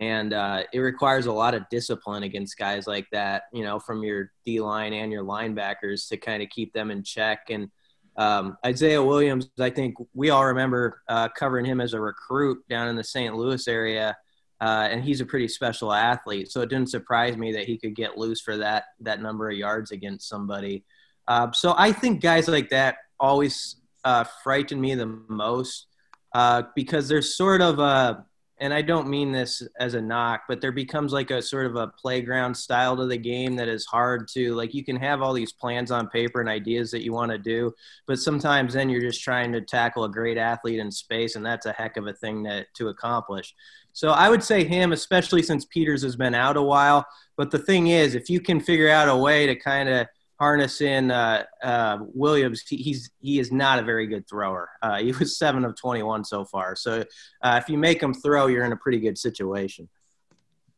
and 0.00 0.32
uh, 0.34 0.64
it 0.72 0.80
requires 0.80 1.26
a 1.26 1.32
lot 1.32 1.54
of 1.54 1.68
discipline 1.70 2.24
against 2.24 2.58
guys 2.58 2.86
like 2.86 3.06
that. 3.12 3.44
You 3.52 3.62
know, 3.62 3.78
from 3.78 4.02
your 4.02 4.32
D 4.44 4.60
line 4.60 4.92
and 4.92 5.12
your 5.12 5.24
linebackers 5.24 6.08
to 6.08 6.16
kind 6.16 6.42
of 6.42 6.48
keep 6.50 6.72
them 6.72 6.90
in 6.90 7.02
check 7.02 7.50
and 7.50 7.70
um, 8.16 8.56
Isaiah 8.64 9.02
Williams, 9.02 9.48
I 9.58 9.70
think 9.70 9.96
we 10.14 10.30
all 10.30 10.46
remember 10.46 11.02
uh, 11.08 11.28
covering 11.30 11.64
him 11.64 11.80
as 11.80 11.94
a 11.94 12.00
recruit 12.00 12.58
down 12.68 12.86
in 12.88 12.94
the 12.94 13.02
St. 13.02 13.34
Louis 13.34 13.66
area. 13.66 14.16
uh, 14.60 14.88
and 14.90 15.02
he's 15.04 15.20
a 15.20 15.26
pretty 15.26 15.48
special 15.48 15.92
athlete. 15.92 16.50
So 16.50 16.60
it 16.60 16.70
didn't 16.70 16.90
surprise 16.90 17.36
me 17.36 17.52
that 17.52 17.64
he 17.64 17.76
could 17.76 17.94
get 17.94 18.16
loose 18.16 18.40
for 18.40 18.56
that 18.58 18.84
that 19.00 19.20
number 19.20 19.50
of 19.50 19.56
yards 19.56 19.90
against 19.90 20.28
somebody. 20.28 20.84
Uh, 21.26 21.50
so 21.52 21.74
I 21.76 21.92
think 21.92 22.22
guys 22.22 22.48
like 22.48 22.70
that 22.70 22.96
always 23.18 23.76
uh, 24.04 24.24
frighten 24.42 24.80
me 24.80 24.94
the 24.94 25.06
most 25.28 25.86
uh, 26.32 26.62
because 26.74 27.08
there's 27.08 27.36
sort 27.36 27.60
of 27.60 27.78
a 27.78 28.24
and 28.58 28.72
I 28.72 28.82
don't 28.82 29.08
mean 29.08 29.32
this 29.32 29.66
as 29.80 29.94
a 29.94 30.00
knock, 30.00 30.42
but 30.48 30.60
there 30.60 30.70
becomes 30.70 31.12
like 31.12 31.32
a 31.32 31.42
sort 31.42 31.66
of 31.66 31.74
a 31.74 31.88
playground 31.88 32.54
style 32.54 32.96
to 32.96 33.06
the 33.06 33.16
game 33.16 33.56
that 33.56 33.68
is 33.68 33.84
hard 33.84 34.28
to 34.28 34.54
like. 34.54 34.72
You 34.72 34.84
can 34.84 34.96
have 34.96 35.22
all 35.22 35.32
these 35.32 35.52
plans 35.52 35.90
on 35.90 36.08
paper 36.08 36.40
and 36.40 36.48
ideas 36.48 36.90
that 36.92 37.02
you 37.02 37.12
want 37.12 37.32
to 37.32 37.38
do, 37.38 37.74
but 38.06 38.20
sometimes 38.20 38.74
then 38.74 38.88
you're 38.88 39.00
just 39.00 39.22
trying 39.22 39.52
to 39.52 39.60
tackle 39.60 40.04
a 40.04 40.08
great 40.08 40.38
athlete 40.38 40.78
in 40.78 40.90
space, 40.90 41.34
and 41.34 41.44
that's 41.44 41.66
a 41.66 41.72
heck 41.72 41.96
of 41.96 42.06
a 42.06 42.12
thing 42.12 42.44
to, 42.44 42.64
to 42.74 42.88
accomplish. 42.88 43.54
So 43.92 44.10
I 44.10 44.28
would 44.28 44.42
say 44.42 44.64
him, 44.64 44.92
especially 44.92 45.42
since 45.42 45.64
Peters 45.64 46.02
has 46.02 46.16
been 46.16 46.34
out 46.34 46.56
a 46.56 46.62
while. 46.62 47.06
But 47.36 47.50
the 47.50 47.58
thing 47.58 47.88
is, 47.88 48.14
if 48.14 48.30
you 48.30 48.40
can 48.40 48.60
figure 48.60 48.88
out 48.88 49.08
a 49.08 49.16
way 49.16 49.46
to 49.46 49.56
kind 49.56 49.88
of 49.88 50.06
harness 50.44 50.82
in 50.82 51.10
uh, 51.10 51.42
uh, 51.62 51.96
Williams, 52.12 52.60
he, 52.68 52.76
he's 52.76 53.10
he 53.20 53.38
is 53.38 53.50
not 53.50 53.78
a 53.78 53.82
very 53.82 54.06
good 54.06 54.28
thrower. 54.28 54.68
Uh, 54.82 54.98
he 54.98 55.10
was 55.12 55.38
seven 55.38 55.64
of 55.64 55.74
twenty 55.74 56.02
one 56.02 56.22
so 56.22 56.44
far. 56.44 56.76
So 56.76 57.04
uh, 57.42 57.60
if 57.62 57.70
you 57.70 57.78
make 57.78 58.02
him 58.02 58.12
throw, 58.12 58.46
you're 58.48 58.66
in 58.66 58.72
a 58.72 58.76
pretty 58.76 59.00
good 59.00 59.16
situation. 59.16 59.88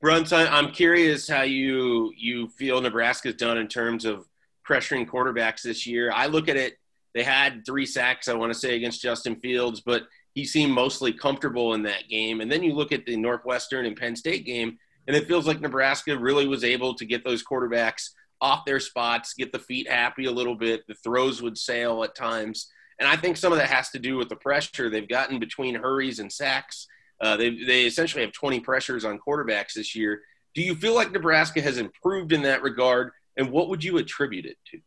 Brunson, 0.00 0.46
I'm 0.56 0.70
curious 0.70 1.28
how 1.28 1.42
you 1.42 2.12
you 2.16 2.49
feel 2.50 2.80
Nebraska's 2.80 3.35
done 3.35 3.58
in 3.58 3.66
terms 3.66 4.04
of 4.04 4.28
pressuring 4.68 5.04
quarterbacks 5.08 5.62
this 5.62 5.85
year. 5.85 6.12
I 6.14 6.26
look 6.26 6.49
at 6.49 6.56
it; 6.56 6.75
they 7.12 7.25
had 7.25 7.66
three 7.66 7.87
sacks, 7.87 8.28
I 8.28 8.35
want 8.35 8.52
to 8.52 8.58
say, 8.58 8.76
against 8.76 9.02
Justin 9.02 9.35
Fields, 9.35 9.80
but 9.80 10.02
he 10.35 10.44
seemed 10.44 10.73
mostly 10.73 11.12
comfortable 11.12 11.75
in 11.75 11.82
that 11.82 12.08
game. 12.08 12.40
And 12.40 12.52
then 12.52 12.62
you 12.62 12.73
look 12.73 12.92
at 12.92 13.04
the 13.04 13.16
Northwestern 13.16 13.85
and 13.85 13.96
Penn 13.96 14.14
State 14.14 14.44
game, 14.46 14.78
and 15.08 15.16
it 15.16 15.26
feels 15.26 15.44
like 15.49 15.61
Nebraska 15.61 16.16
really 16.16 16.46
was 16.46 16.62
able 16.62 16.94
to 16.94 17.04
get 17.04 17.25
those 17.25 17.42
quarterbacks 17.42 18.11
off 18.40 18.64
their 18.64 18.81
spots, 18.81 19.35
get 19.35 19.52
the 19.52 19.59
feet 19.59 19.90
happy 19.90 20.26
a 20.26 20.33
little 20.33 20.55
bit. 20.55 20.83
The 20.87 20.95
throws 20.95 21.43
would 21.43 21.57
sail 21.57 22.05
at 22.05 22.14
times. 22.14 22.69
And 22.99 23.09
I 23.09 23.16
think 23.16 23.37
some 23.37 23.52
of 23.52 23.59
that 23.59 23.69
has 23.69 23.90
to 23.90 23.99
do 23.99 24.16
with 24.16 24.28
the 24.28 24.37
pressure 24.37 24.88
they've 24.88 25.09
gotten 25.09 25.38
between 25.38 25.75
hurries 25.75 26.19
and 26.19 26.33
sacks. 26.33 26.87
Uh, 27.21 27.37
they, 27.37 27.50
they 27.64 27.85
essentially 27.87 28.23
have 28.23 28.33
20 28.33 28.61
pressures 28.61 29.05
on 29.05 29.19
quarterbacks 29.19 29.75
this 29.75 29.95
year. 29.95 30.21
Do 30.55 30.62
you 30.62 30.75
feel 30.75 30.95
like 30.95 31.12
Nebraska 31.12 31.61
has 31.61 31.78
improved 31.78 32.33
in 32.33 32.43
that 32.43 32.62
regard? 32.62 33.12
And 33.37 33.50
what 33.50 33.69
would 33.69 33.85
you 33.85 33.99
attribute 33.99 34.47
it 34.47 34.57
to? 34.71 34.78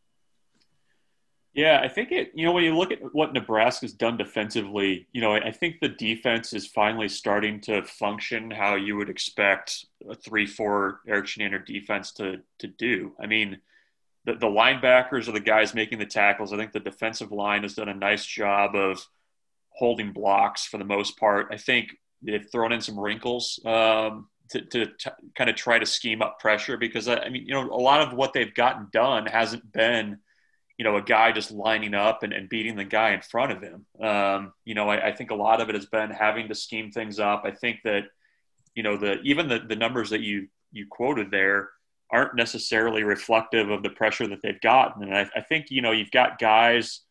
Yeah, 1.59 1.81
I 1.83 1.89
think 1.89 2.13
it, 2.13 2.31
you 2.33 2.45
know, 2.45 2.53
when 2.53 2.63
you 2.63 2.73
look 2.73 2.89
at 2.89 2.99
what 3.13 3.33
Nebraska's 3.33 3.91
done 3.91 4.15
defensively, 4.15 5.07
you 5.11 5.19
know, 5.19 5.33
I 5.33 5.51
think 5.51 5.81
the 5.81 5.89
defense 5.89 6.53
is 6.53 6.65
finally 6.65 7.09
starting 7.09 7.59
to 7.63 7.83
function 7.83 8.49
how 8.49 8.75
you 8.75 8.95
would 8.95 9.09
expect 9.09 9.85
a 10.09 10.15
3 10.15 10.45
4 10.45 11.01
Erik 11.05 11.25
Chinander 11.25 11.65
defense 11.65 12.13
to, 12.13 12.37
to 12.59 12.67
do. 12.67 13.11
I 13.21 13.27
mean, 13.27 13.57
the, 14.23 14.35
the 14.35 14.47
linebackers 14.47 15.27
are 15.27 15.33
the 15.33 15.41
guys 15.41 15.75
making 15.75 15.99
the 15.99 16.05
tackles. 16.05 16.53
I 16.53 16.55
think 16.55 16.71
the 16.71 16.79
defensive 16.79 17.33
line 17.33 17.63
has 17.63 17.73
done 17.73 17.89
a 17.89 17.93
nice 17.93 18.25
job 18.25 18.73
of 18.73 19.05
holding 19.71 20.13
blocks 20.13 20.65
for 20.65 20.77
the 20.77 20.85
most 20.85 21.19
part. 21.19 21.49
I 21.51 21.57
think 21.57 21.89
they've 22.21 22.49
thrown 22.49 22.71
in 22.71 22.79
some 22.79 22.97
wrinkles 22.97 23.59
um, 23.65 24.29
to, 24.51 24.61
to 24.61 24.85
t- 24.85 25.09
kind 25.35 25.49
of 25.49 25.57
try 25.57 25.77
to 25.77 25.85
scheme 25.85 26.21
up 26.21 26.39
pressure 26.39 26.77
because, 26.77 27.09
I, 27.09 27.17
I 27.17 27.29
mean, 27.29 27.45
you 27.45 27.53
know, 27.53 27.69
a 27.69 27.83
lot 27.83 27.99
of 27.99 28.13
what 28.13 28.31
they've 28.31 28.55
gotten 28.55 28.87
done 28.93 29.25
hasn't 29.25 29.73
been 29.73 30.19
you 30.79 30.85
know, 30.85 30.95
a 30.95 31.01
guy 31.01 31.33
just 31.33 31.51
lining 31.51 31.93
up 31.93 32.23
and, 32.23 32.31
and 32.31 32.47
beating 32.47 32.77
the 32.77 32.85
guy 32.85 33.11
in 33.11 33.19
front 33.19 33.51
of 33.51 33.61
him. 33.61 33.85
Um, 34.01 34.53
you 34.63 34.75
know, 34.75 34.87
I, 34.87 35.09
I, 35.09 35.11
think 35.11 35.29
a 35.29 35.35
lot 35.35 35.59
of 35.59 35.67
it 35.67 35.75
has 35.75 35.85
been 35.85 36.09
having 36.09 36.47
to 36.47 36.55
scheme 36.55 36.89
things 36.89 37.19
up. 37.19 37.41
I 37.43 37.51
think 37.51 37.81
that, 37.83 38.05
you 38.75 38.83
know, 38.83 38.95
the 38.95 39.19
even 39.23 39.49
the, 39.49 39.59
the 39.59 39.75
numbers 39.75 40.09
that 40.11 40.21
you 40.21 40.47
you 40.71 40.87
quoted 40.89 41.31
there 41.31 41.69
aren't 42.09 42.33
necessarily 42.33 43.03
reflective 43.03 43.69
of 43.69 43.83
the 43.83 43.89
pressure 43.89 44.25
that 44.27 44.41
they've 44.41 44.61
gotten. 44.61 45.03
And 45.03 45.13
I, 45.13 45.29
I 45.35 45.41
think, 45.41 45.69
you 45.69 45.81
know, 45.81 45.91
you've 45.91 46.11
got 46.11 46.39
guys 46.39 47.01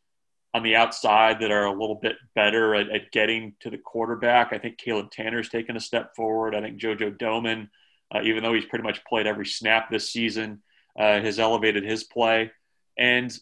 on 0.55 0.63
the 0.63 0.75
outside 0.75 1.39
that 1.41 1.51
are 1.51 1.67
a 1.67 1.79
little 1.79 1.95
bit 2.01 2.17
better 2.35 2.75
at, 2.75 2.89
at 2.89 3.13
getting 3.13 3.53
to 3.61 3.69
the 3.69 3.77
quarterback. 3.77 4.55
I 4.55 4.59
think 4.59 4.79
Caleb 4.79 5.11
Tannor's 5.11 5.51
taken 5.51 5.77
a 5.77 5.81
step 5.81 6.17
forward. 6.17 6.55
I 6.55 6.63
think 6.63 6.81
JoJo 6.81 7.19
Domann, 7.19 7.69
uh, 8.15 8.23
even 8.23 8.43
though 8.43 8.55
he's 8.55 8.65
pretty 8.65 8.83
much 8.85 9.05
played 9.05 9.27
every 9.27 9.47
snap 9.47 9.91
this 9.91 10.11
season, 10.11 10.63
uh, 10.99 11.21
has 11.21 11.39
elevated 11.39 11.85
his 11.85 12.05
play. 12.05 12.51
And 12.97 13.39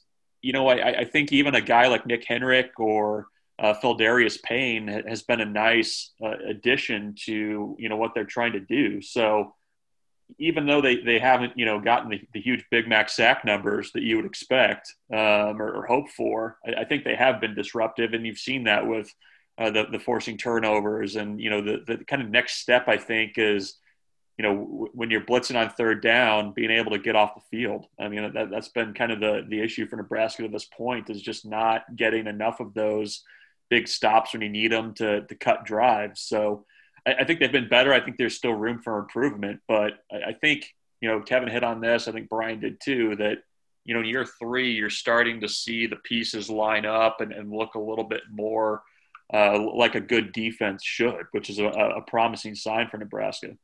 you 0.47 0.53
know, 0.53 0.69
I, 0.69 1.01
I 1.01 1.05
think 1.05 1.33
even 1.33 1.57
a 1.57 1.61
guy 1.61 1.89
like 1.89 2.07
Nick 2.07 2.25
Henrich 2.25 2.71
or 2.79 3.27
uh, 3.59 3.75
Pheldarius 3.83 4.41
Payne 4.41 4.87
has 4.87 5.23
been 5.23 5.41
a 5.41 5.45
nice 5.45 6.13
uh, 6.25 6.37
addition 6.47 7.17
to 7.25 7.75
you 7.81 7.89
know 7.89 7.97
what 7.97 8.13
they're 8.15 8.25
trying 8.25 8.53
to 8.53 8.61
do. 8.61 9.03
So 9.03 9.55
even 10.39 10.67
though 10.67 10.81
they, 10.81 10.99
they 10.99 11.19
haven't 11.19 11.55
you 11.57 11.65
know 11.65 11.81
gotten 11.81 12.11
the, 12.11 12.21
the 12.33 12.41
huge 12.41 12.65
Big 12.71 12.87
Mac 12.87 13.09
sack 13.09 13.45
numbers 13.45 13.91
that 13.93 14.05
you 14.05 14.15
would 14.17 14.25
expect 14.25 14.95
um, 15.13 15.61
or, 15.61 15.79
or, 15.79 15.87
hope 15.87 16.11
for, 16.11 16.59
I, 16.65 16.83
I, 16.83 16.85
think 16.85 17.03
they 17.03 17.17
have 17.17 17.41
been 17.41 17.57
disruptive, 17.57 18.13
and 18.13 18.25
you've 18.25 18.39
seen 18.39 18.65
that 18.65 18.87
with 18.87 19.13
uh, 19.59 19.71
the 19.71 19.87
the 19.91 19.99
forcing 19.99 20.39
turnovers 20.39 21.17
and 21.17 21.41
you 21.41 21.51
know 21.51 21.61
the 21.61 21.83
the 21.89 22.05
kind 22.05 22.23
of 22.23 22.31
next 22.31 22.59
step 22.59 22.87
I 22.87 22.99
think 22.99 23.33
is 23.37 23.79
you 24.39 24.43
know, 24.43 24.55
w- 24.55 24.91
when 24.93 25.11
you're 25.11 25.21
blitzing 25.21 25.57
on 25.57 25.71
third 25.71 26.03
down, 26.03 26.53
being 26.53 26.71
able 26.71 26.91
to 26.91 26.99
get 26.99 27.17
off 27.17 27.35
the 27.35 27.57
field. 27.57 27.87
I 27.99 28.09
mean, 28.09 28.33
that, 28.35 28.51
that's 28.51 28.69
been 28.69 28.93
kind 28.95 29.13
of 29.13 29.21
the, 29.21 29.47
the 29.49 29.61
issue 29.61 29.87
for 29.87 29.97
Nebraska 29.97 30.43
to 30.43 30.49
this 30.49 30.67
point 30.67 31.09
is 31.11 31.23
just 31.23 31.47
not 31.47 31.97
getting 31.97 32.27
enough 32.27 32.61
of 32.61 32.75
those 32.75 33.23
big 33.71 33.89
stops 33.89 34.33
when 34.33 34.43
you 34.43 34.49
need 34.49 34.73
them 34.73 34.95
to, 34.95 35.23
to 35.23 35.35
cut 35.35 35.65
drives. 35.65 36.21
So 36.21 36.65
I, 37.07 37.15
I 37.15 37.25
think 37.25 37.41
they've 37.41 37.51
been 37.51 37.69
better. 37.69 37.93
I 37.93 38.01
think 38.01 38.17
there's 38.17 38.37
still 38.37 38.53
room 38.53 38.81
for 38.83 38.99
improvement, 38.99 39.61
but 39.67 39.95
I, 40.13 40.29
I 40.29 40.33
think, 40.35 40.75
you 41.01 41.09
know, 41.09 41.21
Kevin 41.21 41.49
hit 41.49 41.65
on 41.65 41.81
this. 41.81 42.07
I 42.07 42.13
think 42.13 42.29
Brian 42.29 42.61
did 42.61 42.81
too, 42.81 43.17
that, 43.17 43.39
you 43.85 43.95
know, 43.95 44.01
in 44.01 44.07
year 44.07 44.27
three, 44.27 44.73
you're 44.73 44.91
starting 44.91 45.41
to 45.41 45.49
see 45.49 45.87
the 45.87 45.97
pieces 45.97 46.51
line 46.51 46.85
up 46.85 47.21
and, 47.21 47.33
and 47.33 47.51
look 47.51 47.75
a 47.75 47.81
little 47.81 48.05
bit 48.05 48.23
more 48.31 48.83
uh, 49.33 49.59
like 49.75 49.95
a 49.95 50.01
good 50.01 50.33
defense 50.33 50.83
should, 50.85 51.27
which 51.33 51.51
is 51.51 51.59
a, 51.59 51.67
a 51.67 52.03
promising 52.03 52.55
sign 52.55 52.89
for 52.89 52.99
Nebraska. 52.99 53.57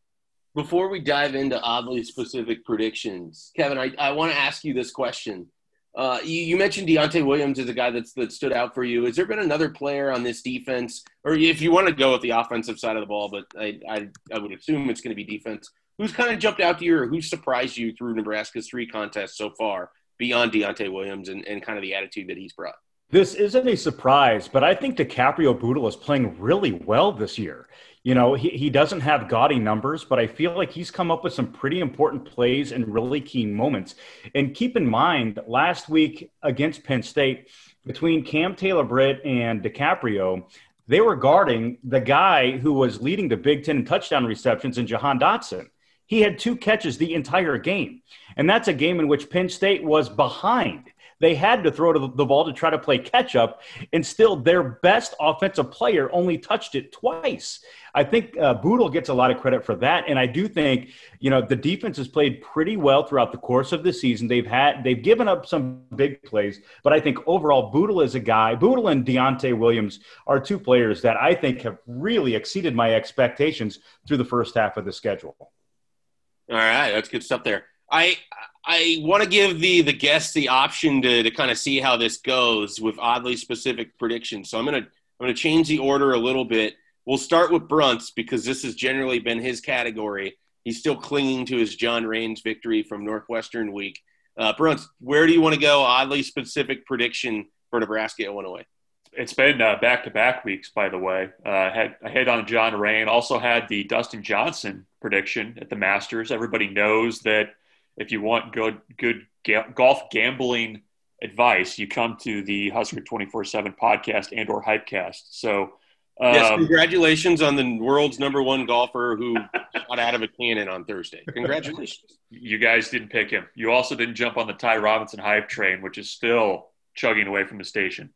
Before 0.55 0.89
we 0.89 1.01
dive 1.01 1.35
into 1.35 1.59
oddly 1.61 2.03
specific 2.03 2.65
predictions, 2.65 3.53
Kevin, 3.57 3.79
I, 3.79 3.93
I 3.99 4.13
want 4.13 4.33
to 4.33 4.39
ask 4.39 4.65
you 4.65 4.75
this 4.75 4.91
question. 4.91 5.47
Uh, 5.95 6.19
you, 6.23 6.43
you, 6.43 6.57
mentioned 6.57 6.89
Deontay 6.89 7.25
Williams 7.25 7.59
is 7.59 7.69
a 7.69 7.75
guy 7.75 7.91
that's 7.91 8.13
that 8.15 8.33
stood 8.33 8.53
out 8.53 8.75
for 8.75 8.83
you. 8.83 9.05
Has 9.05 9.17
there 9.17 9.27
been 9.27 9.39
another 9.39 9.69
player 9.69 10.11
on 10.11 10.23
this 10.23 10.41
defense, 10.43 11.05
or 11.25 11.35
if 11.35 11.61
you 11.61 11.71
want 11.71 11.87
to 11.89 11.95
go 11.95 12.13
with 12.13 12.23
the 12.23 12.31
offensive 12.31 12.79
side 12.79 12.97
of 12.97 13.03
the 13.03 13.07
ball, 13.07 13.29
but 13.31 13.45
I, 13.59 13.79
I, 13.89 14.09
I 14.33 14.39
would 14.39 14.53
assume 14.53 14.89
it's 14.89 15.03
going 15.03 15.15
to 15.15 15.23
be 15.23 15.25
defense, 15.25 15.71
who's 15.99 16.13
kind 16.13 16.33
of 16.33 16.39
jumped 16.39 16.61
out 16.61 16.79
to 16.79 16.85
you 16.85 16.99
or 16.99 17.07
who 17.07 17.21
surprised 17.21 17.77
you 17.77 17.93
through 17.95 18.15
Nebraska's 18.15 18.69
three 18.69 18.87
contests 18.87 19.37
so 19.37 19.51
far 19.51 19.91
beyond 20.19 20.53
Deontay 20.53 20.91
Williams 20.93 21.29
and, 21.29 21.47
and 21.47 21.63
kind 21.63 21.79
of 21.79 21.83
the 21.83 21.95
attitude 21.95 22.29
that 22.29 22.39
he's 22.39 22.53
brought? 22.55 22.75
This 23.13 23.35
isn't 23.35 23.69
a 23.69 23.77
surprise, 23.77 24.49
but 24.49 24.65
I 24.65 24.75
think 24.75 24.97
DiCaprio 24.97 25.61
Bootle 25.61 25.87
is 25.87 25.97
playing 25.97 26.41
really 26.41 26.73
well 26.73 27.13
this 27.13 27.39
year. 27.39 27.69
You 28.05 28.15
know, 28.15 28.33
he, 28.33 28.49
he 28.49 28.71
doesn't 28.71 29.01
have 29.01 29.29
gaudy 29.29 29.59
numbers, 29.59 30.03
but 30.03 30.19
I 30.19 30.27
feel 30.27 30.57
like 30.57 30.71
he's 30.71 30.91
come 30.91 31.11
up 31.11 31.23
with 31.23 31.35
some 31.35 31.53
pretty 31.53 31.81
important 31.81 32.25
plays 32.25 32.73
and 32.73 32.89
really 32.89 33.21
key 33.21 33.45
moments. 33.45 33.97
And 34.35 34.55
keep 34.55 34.79
in 34.79 34.89
mind, 34.89 35.39
last 35.47 35.91
week 35.91 36.31
against 36.43 36.85
Penn 36.85 37.03
State, 37.03 37.51
between 37.85 38.25
Cam 38.25 38.57
Taylor 38.57 38.83
Britt 38.83 39.21
and 39.27 39.63
DiCaprio, 39.63 40.45
they 40.89 41.03
were 41.03 41.15
guarding 41.15 41.77
the 41.85 42.01
guy 42.01 42.57
who 42.57 42.73
was 42.73 43.03
leading 43.03 43.29
the 43.29 43.37
Big 43.37 43.63
Ten 43.63 43.77
in 43.77 43.85
touchdown 43.85 44.25
receptions 44.25 44.79
in 44.79 44.87
Jahan 44.87 45.21
Dotson. 45.21 45.67
He 46.07 46.23
had 46.23 46.39
two 46.39 46.57
catches 46.57 46.97
the 46.97 47.13
entire 47.13 47.59
game. 47.59 48.01
And 48.39 48.49
that's 48.49 48.69
a 48.69 48.73
game 48.73 49.01
in 49.01 49.09
which 49.09 49.29
Penn 49.29 49.51
State 49.51 49.85
was 49.85 50.09
behind. 50.09 50.85
They 51.23 51.37
had 51.37 51.63
to 51.63 51.71
throw 51.71 51.93
the 51.93 52.25
ball 52.27 52.45
to 52.47 52.53
try 52.53 52.69
to 52.69 52.79
play 52.79 52.99
catch 52.99 53.37
up, 53.37 53.63
and 53.93 54.05
still 54.05 54.35
their 54.35 54.65
best 54.65 55.15
offensive 55.21 55.71
player 55.71 56.11
only 56.13 56.37
touched 56.37 56.75
it 56.75 56.91
twice. 56.91 57.61
I 57.95 58.03
think 58.03 58.37
uh, 58.37 58.55
Bootle 58.55 58.89
gets 58.89 59.09
a 59.09 59.15
lot 59.15 59.31
of 59.31 59.39
credit 59.41 59.65
for 59.65 59.77
that, 59.77 60.07
and 60.09 60.19
I 60.19 60.27
do 60.27 60.49
think 60.49 60.89
you 61.21 61.31
know 61.31 61.41
the 61.41 61.55
defense 61.55 61.97
has 61.99 62.09
played 62.09 62.43
pretty 62.43 62.77
well 62.77 63.07
throughout 63.07 63.31
the 63.31 63.39
course 63.39 63.71
of 63.71 63.85
the 63.85 63.93
season. 63.93 64.27
They've 64.27 64.45
had 64.45 64.83
they've 64.83 65.01
given 65.01 65.29
up 65.29 65.47
some 65.47 65.83
big 65.95 66.21
plays, 66.25 66.61
but 66.83 66.93
I 66.93 66.99
think 66.99 67.19
overall 67.29 67.71
Bootle 67.71 68.01
is 68.01 68.17
a 68.17 68.21
guy. 68.21 68.57
Bootle 68.57 68.89
and 68.89 69.07
Deontay 69.07 69.57
Williams 69.57 70.01
are 70.27 70.41
two 70.41 70.59
players 70.59 71.03
that 71.03 71.17
I 71.17 71.37
think 71.37 71.61
have 71.61 71.79
really 71.87 72.35
exceeded 72.35 72.75
my 72.75 72.97
expectations 72.97 73.79
through 74.09 74.17
the 74.17 74.25
first 74.25 74.57
half 74.57 74.77
of 74.77 74.85
the 74.85 74.93
schedule. 74.93 75.37
All 75.39 76.57
right, 76.57 76.91
that's 76.91 77.09
good 77.09 77.23
stuff 77.23 77.45
there. 77.45 77.67
I 77.89 78.17
I 78.65 78.99
want 79.01 79.23
to 79.23 79.29
give 79.29 79.61
the 79.61 79.83
the 79.83 79.93
guests 79.93 80.33
the 80.33 80.49
option 80.49 81.03
to 81.03 81.23
to 81.23 81.31
kind 81.31 81.51
of 81.51 81.59
see 81.59 81.81
how 81.81 81.97
this 81.97 82.19
goes 82.19 82.81
with 82.81 82.99
oddly 82.99 83.37
specific 83.37 83.99
predictions. 83.99 84.51
So 84.51 84.59
I'm 84.59 84.65
gonna 84.65 84.79
I'm 84.79 84.87
gonna 85.21 85.35
change 85.35 85.69
the 85.69 85.79
order 85.79 86.13
a 86.13 86.19
little 86.19 86.45
bit. 86.45 86.75
We'll 87.05 87.19
start 87.19 87.51
with 87.51 87.69
Bruns 87.69 88.13
because 88.13 88.45
this 88.45 88.63
has 88.63 88.75
generally 88.77 89.19
been 89.19 89.41
his 89.41 89.61
category. 89.61 90.39
He's 90.65 90.79
still 90.79 90.97
clinging 90.97 91.47
to 91.47 91.57
his 91.57 91.75
John 91.75 92.07
Raines 92.07 92.41
victory 92.41 92.85
from 92.85 93.05
Northwestern 93.05 93.73
week. 93.73 94.01
Uh, 94.39 94.53
Bruns, 94.57 94.89
where 95.01 95.27
do 95.27 95.33
you 95.33 95.41
want 95.41 95.55
to 95.57 95.61
go? 95.61 95.81
Oddly 95.83 96.23
specific 96.23 96.87
prediction 96.87 97.47
for 97.71 97.81
Nebraska 97.81 98.25
Illinois. 98.25 98.65
it's 99.13 99.35
been 99.35 99.59
back 99.59 100.05
to 100.05 100.11
back 100.11 100.45
weeks, 100.45 100.71
by 100.71 100.89
the 100.89 100.99
way. 100.99 101.31
Uh, 101.45 101.71
had 101.71 101.97
I 102.05 102.11
had 102.11 102.29
on 102.29 102.47
John 102.47 102.79
Rain, 102.79 103.09
also 103.09 103.39
had 103.41 103.69
the 103.69 103.83
Dustin 103.85 104.23
Johnson 104.23 104.87
prediction 105.01 105.59
at 105.61 105.69
the 105.69 105.77
Masters. 105.77 106.31
Everybody 106.31 106.69
knows 106.69 107.19
that 107.21 107.55
if 107.97 108.11
you 108.11 108.21
want 108.21 108.53
good 108.53 108.81
good 108.99 109.27
ga- 109.45 109.71
golf 109.75 110.11
gambling 110.11 110.83
advice, 111.23 111.79
you 111.79 111.87
come 111.87 112.17
to 112.23 112.43
the 112.43 112.71
Husker 112.71 113.01
twenty 113.01 113.27
four 113.27 113.45
seven 113.45 113.75
podcast 113.81 114.29
and 114.37 114.49
or 114.49 114.63
Hypecast. 114.63 115.23
So. 115.31 115.75
Um, 116.21 116.35
yes, 116.35 116.51
congratulations 116.51 117.41
on 117.41 117.57
the 117.57 117.79
world's 117.79 118.19
number 118.19 118.43
one 118.43 118.67
golfer 118.67 119.17
who 119.17 119.35
shot 119.75 119.99
out 119.99 120.15
of 120.15 120.21
a 120.21 120.29
cannon 120.29 120.69
on 120.69 120.85
Thursday. 120.85 121.25
Congratulations. 121.33 122.19
You 122.29 122.59
guys 122.59 122.91
didn't 122.91 123.09
pick 123.09 123.31
him. 123.31 123.47
You 123.55 123.73
also 123.73 123.97
didn't 123.97 124.17
jump 124.17 124.37
on 124.37 124.47
the 124.47 124.53
Ty 124.53 124.77
Robinson 124.77 125.19
hype 125.19 125.49
train, 125.49 125.81
which 125.81 125.97
is 125.97 126.11
still 126.11 126.69
chugging 126.95 127.27
away 127.27 127.45
from 127.45 127.57
the 127.57 127.65
station. 127.65 128.11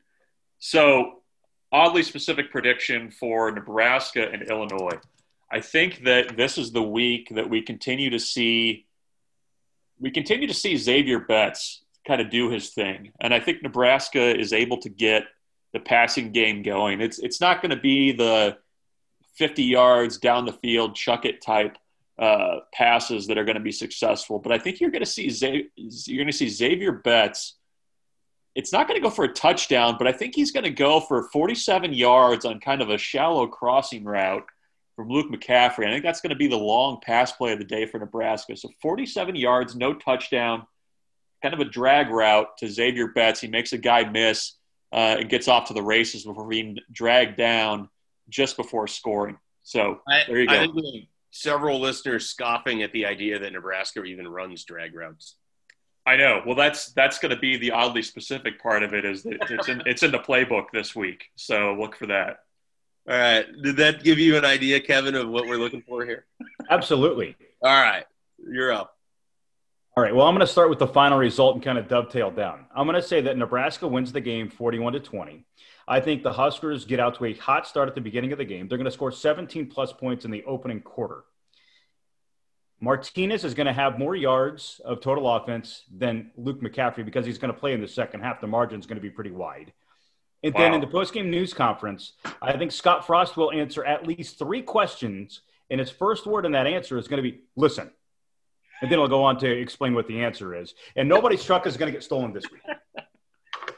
So, 0.58 1.22
oddly 1.72 2.02
specific 2.02 2.50
prediction 2.50 3.10
for 3.10 3.50
Nebraska 3.50 4.28
and 4.30 4.42
Illinois. 4.42 4.98
I 5.50 5.60
think 5.60 6.04
that 6.04 6.36
this 6.36 6.58
is 6.58 6.72
the 6.72 6.82
week 6.82 7.28
that 7.30 7.48
we 7.48 7.62
continue 7.62 8.10
to 8.10 8.18
see 8.18 8.86
we 9.98 10.10
continue 10.10 10.46
to 10.46 10.54
see 10.54 10.76
Xavier 10.76 11.20
Betts 11.20 11.82
kind 12.06 12.20
of 12.20 12.30
do 12.30 12.50
his 12.50 12.70
thing, 12.70 13.12
and 13.20 13.34
I 13.34 13.40
think 13.40 13.62
Nebraska 13.62 14.38
is 14.38 14.52
able 14.52 14.78
to 14.78 14.88
get 14.88 15.24
the 15.72 15.80
passing 15.80 16.32
game 16.32 16.62
going. 16.62 17.00
It's 17.00 17.18
it's 17.18 17.40
not 17.40 17.62
going 17.62 17.70
to 17.70 17.80
be 17.80 18.12
the 18.12 18.58
50 19.36 19.64
yards 19.64 20.18
down 20.18 20.46
the 20.46 20.52
field 20.52 20.94
chuck 20.94 21.24
it 21.24 21.42
type 21.42 21.76
uh, 22.18 22.60
passes 22.72 23.26
that 23.26 23.36
are 23.36 23.44
going 23.44 23.56
to 23.56 23.62
be 23.62 23.72
successful, 23.72 24.38
but 24.38 24.52
I 24.52 24.58
think 24.58 24.80
you're 24.80 24.90
going 24.90 25.04
to 25.04 25.10
see 25.10 25.28
you're 25.76 26.18
going 26.24 26.26
to 26.26 26.32
see 26.32 26.48
Xavier 26.48 26.92
Betts 26.92 27.56
it's 28.56 28.72
not 28.72 28.88
going 28.88 28.98
to 28.98 29.06
go 29.06 29.10
for 29.10 29.26
a 29.26 29.32
touchdown, 29.32 29.96
but 29.98 30.08
I 30.08 30.12
think 30.12 30.34
he's 30.34 30.50
going 30.50 30.64
to 30.64 30.70
go 30.70 30.98
for 30.98 31.28
47 31.30 31.92
yards 31.92 32.46
on 32.46 32.58
kind 32.58 32.80
of 32.80 32.88
a 32.88 32.96
shallow 32.96 33.46
crossing 33.46 34.02
route 34.02 34.46
from 34.96 35.10
Luke 35.10 35.30
McCaffrey. 35.30 35.86
I 35.86 35.92
think 35.92 36.02
that's 36.02 36.20
going 36.20 36.30
to 36.30 36.36
be 36.36 36.48
the 36.48 36.56
long 36.56 36.98
pass 37.02 37.30
play 37.30 37.52
of 37.52 37.58
the 37.58 37.64
day 37.64 37.86
for 37.86 37.98
Nebraska. 37.98 38.56
So 38.56 38.70
47 38.80 39.36
yards, 39.36 39.76
no 39.76 39.94
touchdown, 39.94 40.66
kind 41.42 41.54
of 41.54 41.60
a 41.60 41.64
drag 41.64 42.08
route 42.08 42.56
to 42.58 42.68
Xavier 42.68 43.08
Betts. 43.08 43.40
He 43.40 43.48
makes 43.48 43.72
a 43.74 43.78
guy 43.78 44.04
miss 44.08 44.54
uh, 44.92 45.16
and 45.20 45.28
gets 45.28 45.48
off 45.48 45.68
to 45.68 45.74
the 45.74 45.82
races 45.82 46.24
before 46.24 46.48
being 46.48 46.78
dragged 46.90 47.36
down 47.36 47.90
just 48.30 48.56
before 48.56 48.86
scoring. 48.86 49.38
So 49.62 50.00
there 50.26 50.40
you 50.40 50.48
go. 50.48 50.54
I 50.54 50.66
think 50.66 51.08
several 51.30 51.78
listeners 51.78 52.30
scoffing 52.30 52.82
at 52.82 52.92
the 52.92 53.04
idea 53.04 53.38
that 53.38 53.52
Nebraska 53.52 54.02
even 54.02 54.26
runs 54.26 54.64
drag 54.64 54.94
routes. 54.94 55.36
I 56.06 56.16
know. 56.16 56.40
Well, 56.46 56.54
that's 56.54 56.92
that's 56.92 57.18
going 57.18 57.34
to 57.34 57.40
be 57.40 57.56
the 57.56 57.72
oddly 57.72 58.02
specific 58.02 58.62
part 58.62 58.84
of 58.84 58.94
it. 58.94 59.04
Is 59.04 59.24
that 59.24 59.50
it's 59.50 59.68
in 59.68 59.82
it's 59.86 60.02
in 60.04 60.12
the 60.12 60.20
playbook 60.20 60.66
this 60.72 60.94
week, 60.94 61.24
so 61.34 61.74
look 61.74 61.96
for 61.96 62.06
that. 62.06 62.38
All 63.08 63.16
right. 63.16 63.46
Did 63.62 63.76
that 63.76 64.02
give 64.02 64.18
you 64.18 64.36
an 64.36 64.44
idea, 64.44 64.80
Kevin, 64.80 65.14
of 65.14 65.28
what 65.28 65.46
we're 65.46 65.58
looking 65.58 65.82
for 65.82 66.04
here? 66.04 66.26
Absolutely. 66.70 67.36
All 67.62 67.70
right. 67.70 68.04
You're 68.38 68.72
up. 68.72 68.96
All 69.96 70.02
right. 70.02 70.14
Well, 70.14 70.26
I'm 70.26 70.34
going 70.34 70.46
to 70.46 70.52
start 70.52 70.70
with 70.70 70.80
the 70.80 70.88
final 70.88 71.16
result 71.16 71.54
and 71.54 71.64
kind 71.64 71.78
of 71.78 71.88
dovetail 71.88 72.30
down. 72.30 72.66
I'm 72.74 72.86
going 72.86 73.00
to 73.00 73.06
say 73.06 73.20
that 73.22 73.38
Nebraska 73.38 73.86
wins 73.86 74.12
the 74.12 74.20
game 74.20 74.50
41 74.50 74.94
to 74.94 75.00
20. 75.00 75.46
I 75.88 76.00
think 76.00 76.22
the 76.22 76.32
Huskers 76.32 76.84
get 76.84 76.98
out 76.98 77.14
to 77.16 77.26
a 77.26 77.34
hot 77.34 77.66
start 77.66 77.88
at 77.88 77.94
the 77.94 78.00
beginning 78.00 78.32
of 78.32 78.38
the 78.38 78.44
game. 78.44 78.66
They're 78.66 78.78
going 78.78 78.86
to 78.86 78.90
score 78.90 79.12
17 79.12 79.68
plus 79.68 79.92
points 79.92 80.24
in 80.24 80.32
the 80.32 80.44
opening 80.44 80.80
quarter. 80.80 81.24
Martinez 82.80 83.44
is 83.44 83.54
going 83.54 83.68
to 83.68 83.72
have 83.72 83.98
more 83.98 84.16
yards 84.16 84.80
of 84.84 85.00
total 85.00 85.34
offense 85.34 85.84
than 85.96 86.30
Luke 86.36 86.60
McCaffrey 86.60 87.04
because 87.04 87.24
he's 87.24 87.38
going 87.38 87.54
to 87.54 87.58
play 87.58 87.72
in 87.72 87.80
the 87.80 87.88
second 87.88 88.20
half. 88.20 88.40
The 88.40 88.48
margin 88.48 88.80
is 88.80 88.86
going 88.86 88.96
to 88.96 89.02
be 89.02 89.10
pretty 89.10 89.30
wide. 89.30 89.72
And 90.46 90.54
wow. 90.54 90.60
then 90.60 90.74
in 90.74 90.80
the 90.80 90.86
postgame 90.86 91.26
news 91.26 91.52
conference, 91.52 92.12
I 92.40 92.56
think 92.56 92.70
Scott 92.70 93.04
Frost 93.04 93.36
will 93.36 93.50
answer 93.50 93.84
at 93.84 94.06
least 94.06 94.38
three 94.38 94.62
questions. 94.62 95.40
And 95.70 95.80
his 95.80 95.90
first 95.90 96.24
word 96.24 96.46
in 96.46 96.52
that 96.52 96.68
answer 96.68 96.96
is 96.98 97.08
going 97.08 97.20
to 97.20 97.28
be 97.28 97.40
listen. 97.56 97.90
And 98.80 98.88
then 98.88 99.00
he'll 99.00 99.08
go 99.08 99.24
on 99.24 99.38
to 99.40 99.50
explain 99.50 99.92
what 99.92 100.06
the 100.06 100.22
answer 100.22 100.54
is. 100.54 100.74
And 100.94 101.08
nobody's 101.08 101.42
truck 101.42 101.66
is 101.66 101.76
going 101.76 101.88
to 101.88 101.92
get 101.92 102.04
stolen 102.04 102.32
this 102.32 102.44
week. 102.52 102.62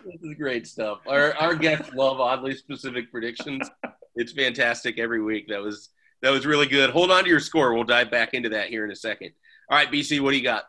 this 0.05 0.23
is 0.23 0.35
great 0.35 0.67
stuff. 0.67 0.99
Our, 1.07 1.35
our 1.37 1.55
guests 1.55 1.95
love 1.95 2.21
oddly 2.21 2.55
specific 2.55 3.11
predictions. 3.11 3.67
It's 4.15 4.33
fantastic 4.33 4.99
every 4.99 5.23
week. 5.23 5.49
That 5.49 5.63
was 5.63 5.89
that 6.21 6.31
was 6.31 6.45
really 6.45 6.67
good. 6.67 6.91
Hold 6.91 7.11
on 7.11 7.25
to 7.25 7.31
your 7.31 7.41
score. 7.41 7.73
We'll 7.73 7.85
dive 7.85 8.11
back 8.11 8.35
into 8.35 8.51
that 8.51 8.69
here 8.69 8.85
in 8.85 8.91
a 8.91 8.97
second. 8.97 9.31
All 9.71 9.79
right, 9.79 9.91
BC, 9.91 10.21
what 10.21 10.33
do 10.33 10.37
you 10.37 10.43
got? 10.43 10.65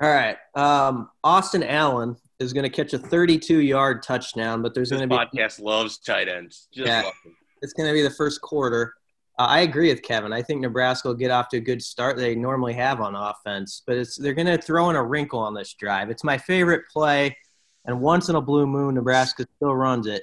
All 0.00 0.08
right. 0.08 0.36
Um, 0.54 1.10
Austin 1.24 1.62
Allen 1.62 2.16
is 2.38 2.52
going 2.52 2.64
to 2.64 2.70
catch 2.70 2.92
a 2.92 2.98
32 2.98 3.60
yard 3.60 4.02
touchdown, 4.02 4.62
but 4.62 4.74
there's 4.74 4.90
going 4.90 5.02
to 5.02 5.08
be 5.08 5.16
podcast 5.16 5.60
loves 5.60 5.98
tight 5.98 6.28
ends. 6.28 6.68
Just 6.72 6.86
yeah, 6.86 7.10
it's 7.62 7.72
going 7.72 7.88
to 7.88 7.92
be 7.92 8.02
the 8.02 8.10
first 8.10 8.40
quarter. 8.40 8.94
Uh, 9.38 9.46
I 9.46 9.60
agree 9.60 9.88
with 9.88 10.02
Kevin. 10.02 10.32
I 10.32 10.42
think 10.42 10.60
Nebraska 10.60 11.08
will 11.08 11.14
get 11.14 11.30
off 11.30 11.48
to 11.50 11.58
a 11.58 11.60
good 11.60 11.82
start. 11.82 12.16
They 12.16 12.34
normally 12.34 12.74
have 12.74 13.00
on 13.00 13.14
offense, 13.14 13.82
but 13.86 13.96
it's 13.96 14.16
they're 14.16 14.34
going 14.34 14.46
to 14.46 14.58
throw 14.58 14.90
in 14.90 14.96
a 14.96 15.02
wrinkle 15.02 15.40
on 15.40 15.54
this 15.54 15.74
drive. 15.74 16.10
It's 16.10 16.24
my 16.24 16.38
favorite 16.38 16.82
play, 16.92 17.36
and 17.84 18.00
once 18.00 18.28
in 18.28 18.36
a 18.36 18.40
blue 18.40 18.66
moon, 18.66 18.94
Nebraska 18.94 19.46
still 19.56 19.74
runs 19.74 20.06
it 20.06 20.22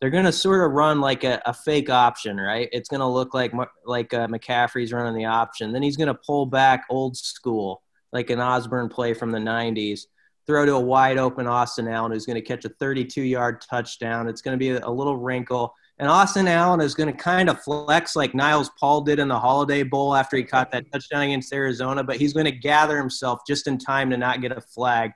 they're 0.00 0.10
going 0.10 0.24
to 0.24 0.32
sort 0.32 0.64
of 0.64 0.72
run 0.72 1.00
like 1.00 1.24
a, 1.24 1.40
a 1.46 1.54
fake 1.54 1.88
option, 1.88 2.36
right? 2.36 2.68
It's 2.72 2.88
going 2.88 3.00
to 3.00 3.06
look 3.06 3.34
like 3.34 3.52
like 3.84 4.12
uh, 4.12 4.26
McCaffrey's 4.28 4.92
running 4.92 5.14
the 5.14 5.24
option. 5.24 5.72
Then 5.72 5.82
he's 5.82 5.96
going 5.96 6.08
to 6.08 6.14
pull 6.26 6.46
back 6.46 6.84
old 6.90 7.16
school, 7.16 7.82
like 8.16 8.30
an 8.30 8.40
Osborne 8.40 8.88
play 8.88 9.12
from 9.12 9.30
the 9.30 9.38
90s, 9.38 10.06
throw 10.46 10.64
to 10.64 10.72
a 10.72 10.80
wide 10.80 11.18
open 11.18 11.46
Austin 11.46 11.86
Allen 11.86 12.12
who's 12.12 12.24
going 12.24 12.36
to 12.36 12.40
catch 12.40 12.64
a 12.64 12.70
32 12.70 13.20
yard 13.20 13.60
touchdown. 13.60 14.26
It's 14.26 14.40
going 14.40 14.54
to 14.54 14.58
be 14.58 14.70
a, 14.70 14.90
little 14.90 15.18
wrinkle. 15.18 15.74
And 15.98 16.08
Austin 16.08 16.48
Allen 16.48 16.80
is 16.80 16.94
going 16.94 17.14
to 17.14 17.16
kind 17.16 17.50
of 17.50 17.60
flex 17.62 18.16
like 18.16 18.34
Niles 18.34 18.70
Paul 18.80 19.02
did 19.02 19.18
in 19.18 19.28
the 19.28 19.38
Holiday 19.38 19.82
Bowl 19.82 20.14
after 20.14 20.38
he 20.38 20.44
caught 20.44 20.70
that 20.70 20.90
touchdown 20.90 21.22
against 21.24 21.52
Arizona, 21.52 22.02
but 22.02 22.16
he's 22.16 22.32
going 22.32 22.46
to 22.46 22.52
gather 22.52 22.96
himself 22.96 23.40
just 23.46 23.66
in 23.66 23.76
time 23.76 24.08
to 24.10 24.16
not 24.16 24.40
get 24.40 24.52
a 24.52 24.60
flag. 24.62 25.12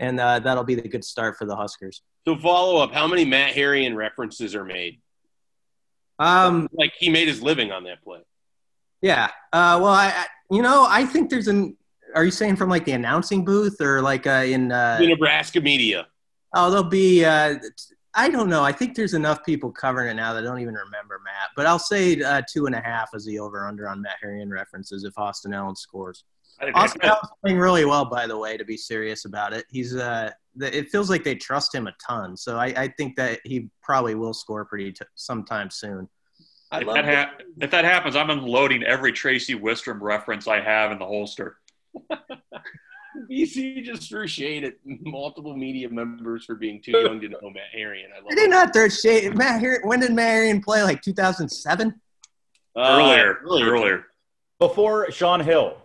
And 0.00 0.18
uh, 0.18 0.40
that'll 0.40 0.64
be 0.64 0.74
the 0.74 0.88
good 0.88 1.04
start 1.04 1.36
for 1.36 1.44
the 1.44 1.54
Huskers. 1.54 2.02
So 2.26 2.36
follow 2.36 2.82
up, 2.82 2.92
how 2.92 3.06
many 3.06 3.24
Matt 3.24 3.54
Herian 3.54 3.94
references 3.94 4.56
are 4.56 4.64
made? 4.64 5.00
Um, 6.18 6.68
like 6.72 6.92
he 6.98 7.10
made 7.10 7.28
his 7.28 7.42
living 7.42 7.70
on 7.70 7.84
that 7.84 8.02
play. 8.02 8.20
Yeah. 9.02 9.26
Uh, 9.52 9.78
well, 9.80 9.92
I, 9.92 10.08
I, 10.08 10.26
you 10.50 10.62
know, 10.62 10.86
I 10.88 11.04
think 11.06 11.30
there's 11.30 11.48
an. 11.48 11.76
Are 12.14 12.24
you 12.24 12.30
saying 12.30 12.56
from 12.56 12.68
like 12.68 12.84
the 12.84 12.92
announcing 12.92 13.44
booth 13.44 13.80
or 13.80 14.00
like 14.02 14.26
uh, 14.26 14.44
in 14.46 14.72
uh, 14.72 14.98
the 14.98 15.08
Nebraska 15.08 15.60
media? 15.60 16.06
Oh, 16.54 16.70
there'll 16.70 16.84
be. 16.84 17.24
Uh, 17.24 17.56
I 18.14 18.28
don't 18.28 18.48
know. 18.48 18.64
I 18.64 18.72
think 18.72 18.96
there's 18.96 19.14
enough 19.14 19.44
people 19.44 19.70
covering 19.70 20.10
it 20.10 20.14
now 20.14 20.32
that 20.34 20.40
I 20.40 20.46
don't 20.46 20.60
even 20.60 20.74
remember 20.74 21.20
Matt. 21.24 21.50
But 21.54 21.66
I'll 21.66 21.78
say 21.78 22.20
uh, 22.20 22.42
two 22.50 22.66
and 22.66 22.74
a 22.74 22.80
half 22.80 23.10
as 23.14 23.24
the 23.24 23.38
over 23.38 23.66
under 23.66 23.88
on 23.88 24.02
Matt 24.02 24.16
Herian 24.24 24.50
references 24.50 25.04
if 25.04 25.16
Austin 25.16 25.54
Allen 25.54 25.76
scores. 25.76 26.24
Austin 26.74 27.02
Allen's 27.02 27.28
playing 27.42 27.58
really 27.58 27.84
well, 27.84 28.04
by 28.04 28.26
the 28.26 28.36
way. 28.36 28.56
To 28.56 28.64
be 28.64 28.76
serious 28.76 29.24
about 29.24 29.52
it, 29.52 29.64
he's 29.70 29.94
uh, 29.94 30.30
it 30.60 30.90
feels 30.90 31.08
like 31.08 31.24
they 31.24 31.34
trust 31.34 31.74
him 31.74 31.86
a 31.86 31.94
ton. 32.04 32.36
So 32.36 32.56
I, 32.56 32.66
I 32.76 32.88
think 32.88 33.16
that 33.16 33.40
he 33.44 33.68
probably 33.82 34.14
will 34.14 34.34
score 34.34 34.64
pretty 34.64 34.92
t- 34.92 35.04
sometime 35.14 35.70
soon. 35.70 36.08
If 36.72 36.86
that, 36.86 37.04
ha- 37.04 37.32
if 37.60 37.70
that, 37.72 37.84
happens, 37.84 38.14
I'm 38.14 38.30
unloading 38.30 38.84
every 38.84 39.10
Tracey 39.10 39.58
Wistrom 39.58 40.00
reference 40.00 40.46
I 40.46 40.60
have 40.60 40.92
in 40.92 41.00
the 41.00 41.06
holster. 41.06 41.56
BC 43.30 43.84
just 43.84 44.08
threw 44.08 44.26
shade 44.26 44.64
at 44.64 44.74
multiple 44.84 45.56
media 45.56 45.88
members 45.88 46.44
for 46.44 46.54
being 46.54 46.80
too 46.80 46.92
young 47.04 47.20
to 47.20 47.28
know 47.28 47.38
Matt 47.42 47.72
Herian. 47.76 48.06
I, 48.14 48.20
I 48.30 48.34
did 48.34 48.50
not 48.50 48.72
throw 48.72 48.88
shade. 48.88 49.36
Matt 49.36 49.60
Herian, 49.62 49.84
when 49.84 50.00
did 50.00 50.12
Matt 50.12 50.34
Herian 50.34 50.62
play? 50.62 50.82
Like 50.82 51.02
2007? 51.02 52.00
Uh, 52.76 52.80
earlier, 52.80 53.38
earlier, 53.42 53.66
earlier. 53.66 54.06
Before 54.58 55.10
Sean 55.10 55.40
Hill 55.40 55.76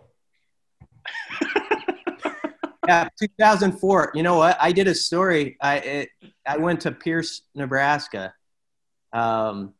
yeah, 2.86 3.08
2004. 3.18 4.12
You 4.14 4.22
know 4.22 4.36
what? 4.36 4.56
I 4.60 4.72
did 4.72 4.88
a 4.88 4.94
story. 4.94 5.56
I 5.60 5.76
it, 5.78 6.08
I 6.46 6.56
went 6.58 6.80
to 6.82 6.92
Pierce, 6.92 7.42
Nebraska, 7.54 8.34
um, 9.12 9.74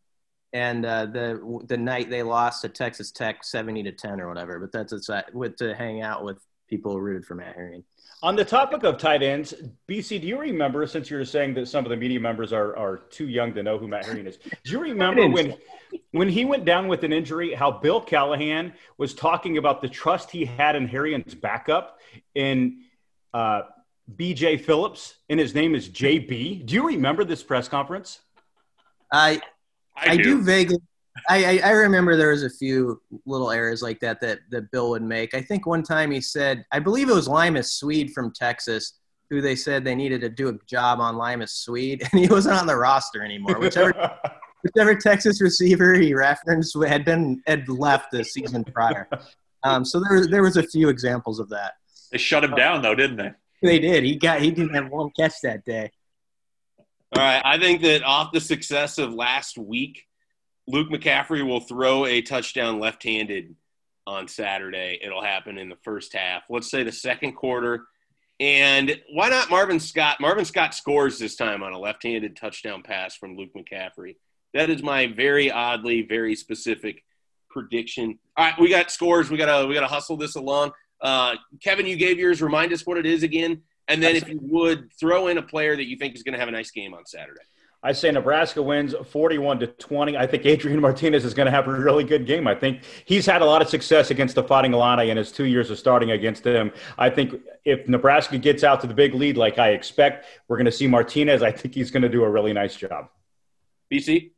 and 0.57 0.87
uh, 0.87 1.05
the 1.05 1.61
the 1.66 1.77
night 1.77 2.09
they 2.09 2.23
lost 2.23 2.62
to 2.62 2.71
Texas 2.71 3.11
Tech, 3.11 3.45
70 3.45 3.83
to 3.83 3.92
10 3.92 4.23
or 4.23 4.29
whatever. 4.29 4.59
But 4.59 4.73
that's 4.73 4.92
it's 4.95 5.11
with 5.35 5.57
to 5.57 5.75
hang 5.75 6.01
out 6.01 6.25
with 6.25 6.38
people 6.66 6.92
who 6.92 6.99
rooted 6.99 7.27
for 7.27 7.35
Matt 7.35 7.59
Herian. 7.59 7.85
On 8.23 8.35
the 8.35 8.45
topic 8.45 8.83
of 8.83 8.97
tight 8.97 9.23
ends, 9.23 9.53
BC, 9.87 10.23
do 10.23 10.27
you 10.27 10.38
remember, 10.40 10.87
since 10.87 11.11
you 11.11 11.19
were 11.19 11.27
saying 11.27 11.53
that 11.55 11.69
some 11.69 11.85
of 11.85 11.90
the 11.90 11.97
media 11.97 12.19
members 12.19 12.55
are, 12.55 12.75
are 12.75 12.97
too 13.11 13.29
young 13.29 13.53
to 13.53 13.62
know 13.62 13.77
who 13.77 13.87
Matt 13.87 14.07
Herian 14.07 14.27
is, 14.27 14.38
do 14.38 14.73
you 14.73 14.81
remember 14.81 15.29
when 15.29 15.55
when 16.12 16.29
he 16.29 16.47
went 16.47 16.64
down 16.64 16.88
with 16.88 17.05
an 17.05 17.12
injury, 17.12 17.53
how 17.53 17.71
Bill 17.71 18.01
Callahan 18.01 18.73
was 18.97 19.12
talking 19.12 19.59
about 19.59 19.83
the 19.83 19.88
trust 19.88 20.31
he 20.31 20.47
had 20.47 20.75
in 20.75 20.88
Herian's 20.88 21.35
backup 21.35 22.01
in 22.35 22.83
uh, 23.35 23.62
BJ 24.16 24.59
Phillips, 24.59 25.16
and 25.29 25.38
his 25.38 25.55
name 25.55 25.75
is 25.75 25.90
JB. 25.90 26.64
Do 26.64 26.75
you 26.75 26.87
remember 26.87 27.25
this 27.25 27.42
press 27.42 27.69
conference? 27.69 28.21
I 29.12 29.40
I, 29.96 30.11
I 30.11 30.16
do. 30.16 30.22
do 30.22 30.42
vaguely. 30.42 30.78
I, 31.28 31.61
I, 31.64 31.70
remember 31.70 32.16
there 32.16 32.30
was 32.30 32.42
a 32.42 32.50
few 32.50 33.00
little 33.24 33.50
errors 33.50 33.82
like 33.82 34.00
that, 34.00 34.20
that 34.20 34.40
that 34.50 34.70
Bill 34.70 34.90
would 34.90 35.02
make. 35.02 35.35
I 35.35 35.40
think 35.40 35.66
one 35.66 35.82
time 35.82 36.11
he 36.11 36.20
said, 36.20 36.64
I 36.72 36.78
believe 36.78 37.09
it 37.09 37.14
was 37.14 37.26
Limas 37.26 37.72
Sweed 37.72 38.12
from 38.12 38.32
Texas, 38.32 38.98
who 39.30 39.40
they 39.40 39.56
said 39.56 39.85
they 39.85 39.94
needed 39.94 40.20
to 40.20 40.28
do 40.28 40.48
a 40.48 40.59
job 40.66 41.00
on 41.00 41.16
Limas 41.16 41.52
Sweed, 41.52 42.06
and 42.12 42.20
he 42.20 42.28
wasn't 42.28 42.59
on 42.59 42.66
the 42.66 42.76
roster 42.76 43.24
anymore. 43.24 43.59
Whichever 43.59 44.18
whichever 44.62 44.94
Texas 44.94 45.40
receiver 45.40 45.94
he 45.94 46.14
referenced 46.14 46.76
had 46.85 47.04
been 47.04 47.42
had 47.46 47.68
left 47.68 48.11
the 48.12 48.24
season 48.24 48.64
prior. 48.64 49.09
Um, 49.62 49.85
so 49.85 50.00
there 50.00 50.26
there 50.26 50.42
was 50.42 50.56
a 50.56 50.62
few 50.62 50.88
examples 50.88 51.40
of 51.40 51.48
that. 51.50 51.74
They 52.12 52.18
shut 52.18 52.44
him 52.44 52.54
down 52.54 52.82
though, 52.82 52.94
didn't 52.94 53.16
they? 53.16 53.32
They 53.62 53.78
did. 53.78 54.04
He 54.04 54.16
got 54.16 54.40
he 54.40 54.50
didn't 54.50 54.74
have 54.74 54.90
one 54.90 55.11
catch 55.18 55.40
that 55.42 55.64
day. 55.64 55.90
All 57.14 57.23
right. 57.23 57.42
I 57.45 57.59
think 57.59 57.83
that 57.83 58.03
off 58.03 58.33
the 58.33 58.40
success 58.40 58.99
of 58.99 59.14
last 59.14 59.59
week, 59.59 60.07
Luke 60.66 60.88
McCaffrey 60.88 61.47
will 61.47 61.61
throw 61.61 62.07
a 62.07 62.23
touchdown 62.23 62.81
left-handed 62.81 63.55
on 64.07 64.29
Saturday. 64.29 64.99
It'll 65.03 65.23
happen 65.23 65.59
in 65.59 65.69
the 65.69 65.79
first 65.85 66.14
half. 66.14 66.42
Let's 66.51 66.71
say 66.71 66.83
the 66.83 66.92
second 66.92 67.35
quarter. 67.35 67.87
And 68.38 69.01
why 69.12 69.29
not 69.29 69.51
Marvin 69.51 69.81
Scott? 69.81 70.21
Marvin 70.21 70.45
Scott 70.45 70.75
scores 70.75 71.19
this 71.19 71.37
time 71.37 71.62
on 71.62 71.73
a 71.73 71.79
left-handed 71.79 72.37
touchdown 72.37 72.83
pass 72.83 73.16
from 73.16 73.37
Luke 73.37 73.51
McCaffrey. 73.57 74.16
That 74.53 74.71
is 74.71 74.83
my 74.83 75.07
very 75.07 75.51
oddly, 75.51 76.03
very 76.03 76.35
specific 76.35 77.05
prediction. 77.51 78.19
All 78.37 78.45
right, 78.45 78.61
we 78.61 78.69
got 78.69 78.90
scores. 78.90 79.31
We 79.31 79.38
gotta 79.38 79.66
we 79.66 79.75
gotta 79.75 79.87
hustle 79.87 80.16
this 80.16 80.37
along. 80.37 80.73
Uh, 81.01 81.37
Kevin, 81.62 81.87
you 81.87 81.97
gave 81.97 82.19
yours. 82.19 82.42
Remind 82.42 82.73
us 82.73 82.87
what 82.87 82.99
it 82.99 83.07
is 83.07 83.23
again, 83.23 83.62
and 83.88 84.03
then 84.03 84.16
if 84.16 84.29
you 84.29 84.38
would 84.42 84.92
throw 84.99 85.29
in 85.29 85.38
a 85.38 85.42
player 85.42 85.77
that 85.77 85.87
you 85.87 85.96
think 85.96 86.14
is 86.14 86.22
going 86.22 86.35
to 86.35 86.38
have 86.38 86.49
a 86.49 86.53
nice 86.53 86.70
game 86.70 86.94
on 86.94 87.07
Saturday. 87.07 87.40
I 87.83 87.92
say 87.92 88.11
Nebraska 88.11 88.61
wins 88.61 88.94
41 89.11 89.61
to 89.61 89.68
20. 89.68 90.16
I 90.16 90.27
think 90.27 90.44
Adrian 90.44 90.81
Martinez 90.81 91.25
is 91.25 91.35
going 91.35 91.46
to 91.46 91.53
have 91.53 91.68
a 91.68 91.72
really 91.72 92.03
good 92.03 92.27
game. 92.27 92.49
I 92.49 92.55
think 92.55 92.83
he's 93.05 93.27
had 93.27 93.42
a 93.42 93.44
lot 93.44 93.62
of 93.62 93.68
success 93.68 94.11
against 94.11 94.35
the 94.35 94.42
Fighting 94.42 94.75
Illini 94.75 95.11
in 95.11 95.16
his 95.16 95.31
two 95.31 95.44
years 95.44 95.70
of 95.70 95.79
starting 95.79 96.11
against 96.11 96.42
them. 96.42 96.72
I 96.99 97.11
think 97.11 97.40
if 97.64 97.87
Nebraska 97.87 98.38
gets 98.38 98.64
out 98.64 98.81
to 98.81 98.88
the 98.88 98.94
big 98.94 99.14
lead 99.14 99.37
like 99.37 99.59
I 99.59 99.70
expect, 99.70 100.27
we're 100.49 100.57
going 100.57 100.66
to 100.66 100.72
see 100.72 100.88
Martinez. 100.88 101.44
I 101.44 101.53
think 101.53 101.75
he's 101.75 101.92
going 101.92 102.03
to 102.03 102.09
do 102.09 102.25
a 102.25 102.29
really 102.29 102.53
nice 102.53 102.75
job. 102.75 103.09
BC? 103.92 104.33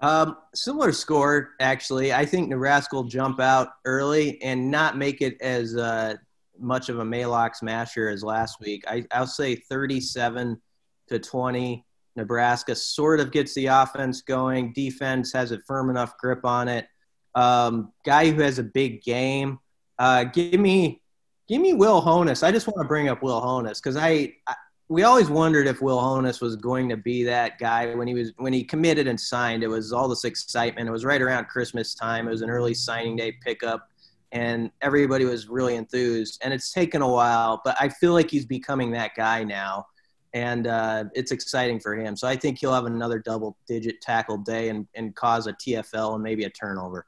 Um, 0.00 0.38
similar 0.54 0.92
score, 0.92 1.50
actually. 1.60 2.14
I 2.14 2.24
think 2.24 2.48
Nebraska 2.48 2.96
will 2.96 3.04
jump 3.04 3.40
out 3.40 3.68
early 3.84 4.40
and 4.40 4.70
not 4.70 4.96
make 4.96 5.20
it 5.20 5.36
as 5.42 5.76
uh, 5.76 6.14
much 6.60 6.88
of 6.88 6.98
a 6.98 7.04
Maalox 7.04 7.62
masher 7.62 8.08
as 8.08 8.22
last 8.22 8.60
week. 8.60 8.84
I, 8.88 9.04
I'll 9.10 9.26
say 9.26 9.56
37 9.56 10.60
to 11.08 11.18
20. 11.18 11.84
Nebraska 12.16 12.74
sort 12.74 13.20
of 13.20 13.30
gets 13.30 13.54
the 13.54 13.66
offense 13.66 14.22
going. 14.22 14.72
Defense 14.72 15.32
has 15.32 15.52
a 15.52 15.60
firm 15.60 15.90
enough 15.90 16.18
grip 16.18 16.44
on 16.44 16.68
it. 16.68 16.86
Um, 17.34 17.92
guy 18.04 18.30
who 18.30 18.42
has 18.42 18.58
a 18.58 18.64
big 18.64 19.02
game. 19.02 19.58
Uh, 19.98 20.24
give 20.24 20.58
me, 20.58 21.02
give 21.48 21.60
me 21.60 21.74
Will 21.74 22.02
Honas. 22.02 22.42
I 22.42 22.50
just 22.50 22.66
want 22.66 22.80
to 22.80 22.88
bring 22.88 23.08
up 23.08 23.22
Will 23.22 23.40
Honas 23.40 23.82
because 23.82 23.96
I, 23.96 24.34
I 24.46 24.54
we 24.90 25.04
always 25.04 25.30
wondered 25.30 25.68
if 25.68 25.80
Will 25.80 26.00
Honas 26.00 26.40
was 26.40 26.56
going 26.56 26.88
to 26.88 26.96
be 26.96 27.22
that 27.22 27.60
guy 27.60 27.94
when 27.94 28.08
he 28.08 28.14
was 28.14 28.32
when 28.38 28.52
he 28.52 28.64
committed 28.64 29.06
and 29.06 29.18
signed. 29.18 29.62
It 29.62 29.68
was 29.68 29.92
all 29.92 30.08
this 30.08 30.24
excitement. 30.24 30.88
It 30.88 30.90
was 30.90 31.04
right 31.04 31.22
around 31.22 31.46
Christmas 31.46 31.94
time. 31.94 32.26
It 32.26 32.32
was 32.32 32.42
an 32.42 32.50
early 32.50 32.74
signing 32.74 33.14
day 33.14 33.30
pickup, 33.40 33.88
and 34.32 34.70
everybody 34.80 35.24
was 35.24 35.48
really 35.48 35.76
enthused. 35.76 36.40
And 36.42 36.52
it's 36.54 36.72
taken 36.72 37.02
a 37.02 37.08
while, 37.08 37.60
but 37.64 37.76
I 37.80 37.88
feel 37.88 38.12
like 38.12 38.30
he's 38.30 38.46
becoming 38.46 38.90
that 38.92 39.12
guy 39.16 39.44
now, 39.44 39.86
and 40.32 40.66
uh, 40.66 41.04
it's 41.14 41.32
exciting 41.32 41.80
for 41.80 41.96
him. 41.96 42.16
So 42.16 42.28
I 42.28 42.36
think 42.36 42.58
he'll 42.58 42.74
have 42.74 42.86
another 42.86 43.18
double-digit 43.18 44.00
tackle 44.00 44.38
day 44.38 44.68
and, 44.68 44.86
and 44.94 45.14
cause 45.14 45.46
a 45.46 45.52
TFL 45.54 46.14
and 46.14 46.22
maybe 46.22 46.44
a 46.44 46.50
turnover. 46.50 47.06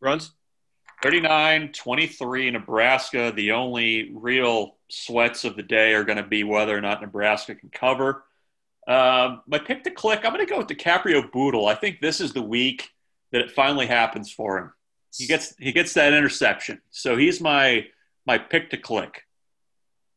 Runs. 0.00 0.32
39 1.02 1.72
23 1.72 2.50
Nebraska. 2.50 3.32
The 3.34 3.52
only 3.52 4.10
real 4.12 4.76
sweats 4.90 5.44
of 5.44 5.56
the 5.56 5.62
day 5.62 5.94
are 5.94 6.04
going 6.04 6.18
to 6.18 6.26
be 6.26 6.44
whether 6.44 6.76
or 6.76 6.80
not 6.80 7.00
Nebraska 7.00 7.54
can 7.54 7.70
cover. 7.70 8.24
Um, 8.86 9.42
my 9.46 9.58
pick 9.58 9.84
to 9.84 9.90
click, 9.90 10.24
I'm 10.24 10.34
going 10.34 10.44
to 10.44 10.50
go 10.50 10.58
with 10.58 10.66
DiCaprio 10.66 11.30
Bootle. 11.32 11.68
I 11.68 11.74
think 11.74 12.00
this 12.00 12.20
is 12.20 12.32
the 12.32 12.42
week 12.42 12.90
that 13.32 13.40
it 13.40 13.50
finally 13.50 13.86
happens 13.86 14.32
for 14.32 14.58
him. 14.58 14.72
He 15.16 15.26
gets 15.26 15.54
he 15.58 15.72
gets 15.72 15.94
that 15.94 16.12
interception, 16.12 16.80
so 16.90 17.16
he's 17.16 17.40
my 17.40 17.86
my 18.26 18.38
pick 18.38 18.70
to 18.70 18.76
click. 18.76 19.22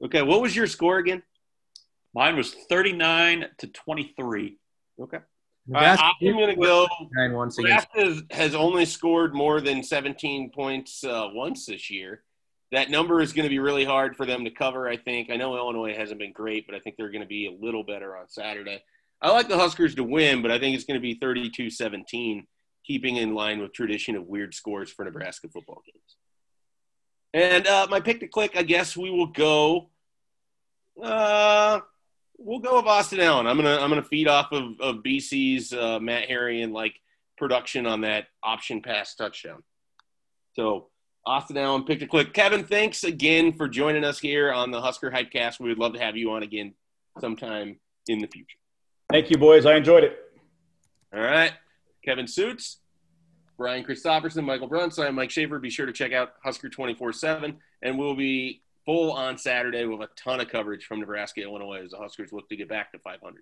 Okay, 0.04 0.22
what 0.22 0.42
was 0.42 0.56
your 0.56 0.68
score 0.68 0.98
again? 0.98 1.24
Mine 2.14 2.36
was 2.36 2.54
39 2.54 3.46
to 3.58 3.68
23. 3.68 4.58
Okay. 5.02 5.18
I'm 6.22 6.34
going 6.38 6.56
to 6.56 6.62
go. 6.62 6.88
Nebraska 7.16 8.22
has 8.32 8.54
only 8.54 8.86
scored 8.86 9.34
more 9.34 9.62
than 9.62 9.82
17 9.82 10.52
points 10.52 11.04
uh, 11.04 11.30
once 11.32 11.66
this 11.66 11.90
year. 11.90 12.24
That 12.72 12.90
number 12.90 13.22
is 13.22 13.34
going 13.34 13.44
to 13.44 13.50
be 13.50 13.60
really 13.60 13.86
hard 13.86 14.16
for 14.16 14.26
them 14.26 14.44
to 14.44 14.50
cover, 14.50 14.88
I 14.90 14.98
think. 14.98 15.30
I 15.32 15.38
know 15.38 15.56
Illinois 15.56 15.96
hasn't 15.96 16.20
been 16.20 16.34
great, 16.34 16.66
but 16.66 16.76
I 16.76 16.80
think 16.80 16.98
they're 16.98 17.12
going 17.12 17.22
to 17.22 17.28
be 17.28 17.48
a 17.48 17.66
little 17.66 17.84
better 17.84 18.18
on 18.18 18.28
Saturday. 18.28 18.84
I 19.22 19.32
like 19.32 19.48
the 19.48 19.58
Huskers 19.58 19.96
to 19.96 20.04
win, 20.04 20.42
but 20.42 20.52
I 20.52 20.60
think 20.60 20.76
it's 20.76 20.84
going 20.84 21.00
to 21.00 21.02
be 21.02 21.14
32 21.16 21.70
17, 21.70 22.46
keeping 22.86 23.18
in 23.18 23.34
line 23.34 23.60
with 23.60 23.74
tradition 23.74 24.16
of 24.16 24.28
weird 24.28 24.54
scores 24.54 24.92
for 24.92 25.06
Nebraska 25.06 25.48
football 25.48 25.82
games. 25.86 26.16
And 27.34 27.66
uh, 27.66 27.88
my 27.90 28.00
pick 28.00 28.20
to 28.20 28.28
click, 28.28 28.56
I 28.56 28.64
guess 28.64 28.96
we 28.96 29.10
will 29.10 29.28
go. 29.28 29.90
Uh, 31.02 31.80
we'll 32.38 32.60
go 32.60 32.78
with 32.78 32.86
Austin 32.86 33.20
Allen. 33.20 33.48
I'm 33.48 33.58
gonna 33.58 33.78
I'm 33.78 33.90
gonna 33.90 34.04
feed 34.04 34.28
off 34.28 34.52
of, 34.52 34.80
of 34.80 34.98
BC's 34.98 35.74
uh, 35.74 36.00
Matt 36.00 36.30
Herian 36.30 36.72
like 36.72 36.94
production 37.38 37.88
on 37.88 38.02
that 38.02 38.28
option 38.44 38.82
pass 38.82 39.16
touchdown. 39.16 39.64
So 40.54 40.90
Austin 41.26 41.58
Allen 41.58 41.86
picked 41.86 42.04
a 42.04 42.08
click. 42.08 42.34
Kevin, 42.34 42.64
thanks 42.64 43.04
again 43.04 43.54
for 43.54 43.68
joining 43.68 44.04
us 44.04 44.20
here 44.20 44.52
on 44.52 44.72
the 44.72 44.82
Husker 44.82 45.10
Hypecast. 45.10 45.60
We 45.60 45.70
would 45.70 45.80
love 45.80 45.94
to 45.94 46.00
have 46.00 46.16
you 46.16 46.32
on 46.32 46.44
again 46.44 46.76
sometime 47.20 47.80
in 48.08 48.20
the 48.20 48.28
future. 48.28 48.58
Thank 49.10 49.30
you, 49.30 49.38
boys. 49.38 49.66
I 49.66 49.76
enjoyed 49.76 50.04
it. 50.04 50.20
All 51.14 51.22
right. 51.22 51.54
Kevin 52.04 52.28
Suits, 52.28 52.80
Brian 53.58 53.84
Christopherson, 53.84 54.44
Michael 54.44 54.68
Bruns. 54.68 55.00
I'm 55.00 55.16
Mike 55.16 55.32
Schaefer. 55.32 55.60
Be 55.60 55.70
sure 55.70 55.86
to 55.86 55.94
check 55.94 56.12
out 56.12 56.34
Husker 56.44 56.70
24 56.70 57.14
7, 57.14 57.58
and 57.82 57.98
we'll 57.98 58.16
be 58.16 58.62
full 58.86 59.12
on 59.12 59.38
Saturday 59.38 59.86
with 59.86 60.02
a 60.02 60.10
ton 60.16 60.42
of 60.42 60.50
coverage 60.50 60.86
from 60.86 61.00
Nebraska, 61.00 61.42
Illinois 61.42 61.84
as 61.84 61.92
the 61.92 61.98
Huskers 61.98 62.34
look 62.34 62.50
to 62.50 62.56
get 62.58 62.68
back 62.68 62.92
to 62.92 63.00
500. 63.00 63.42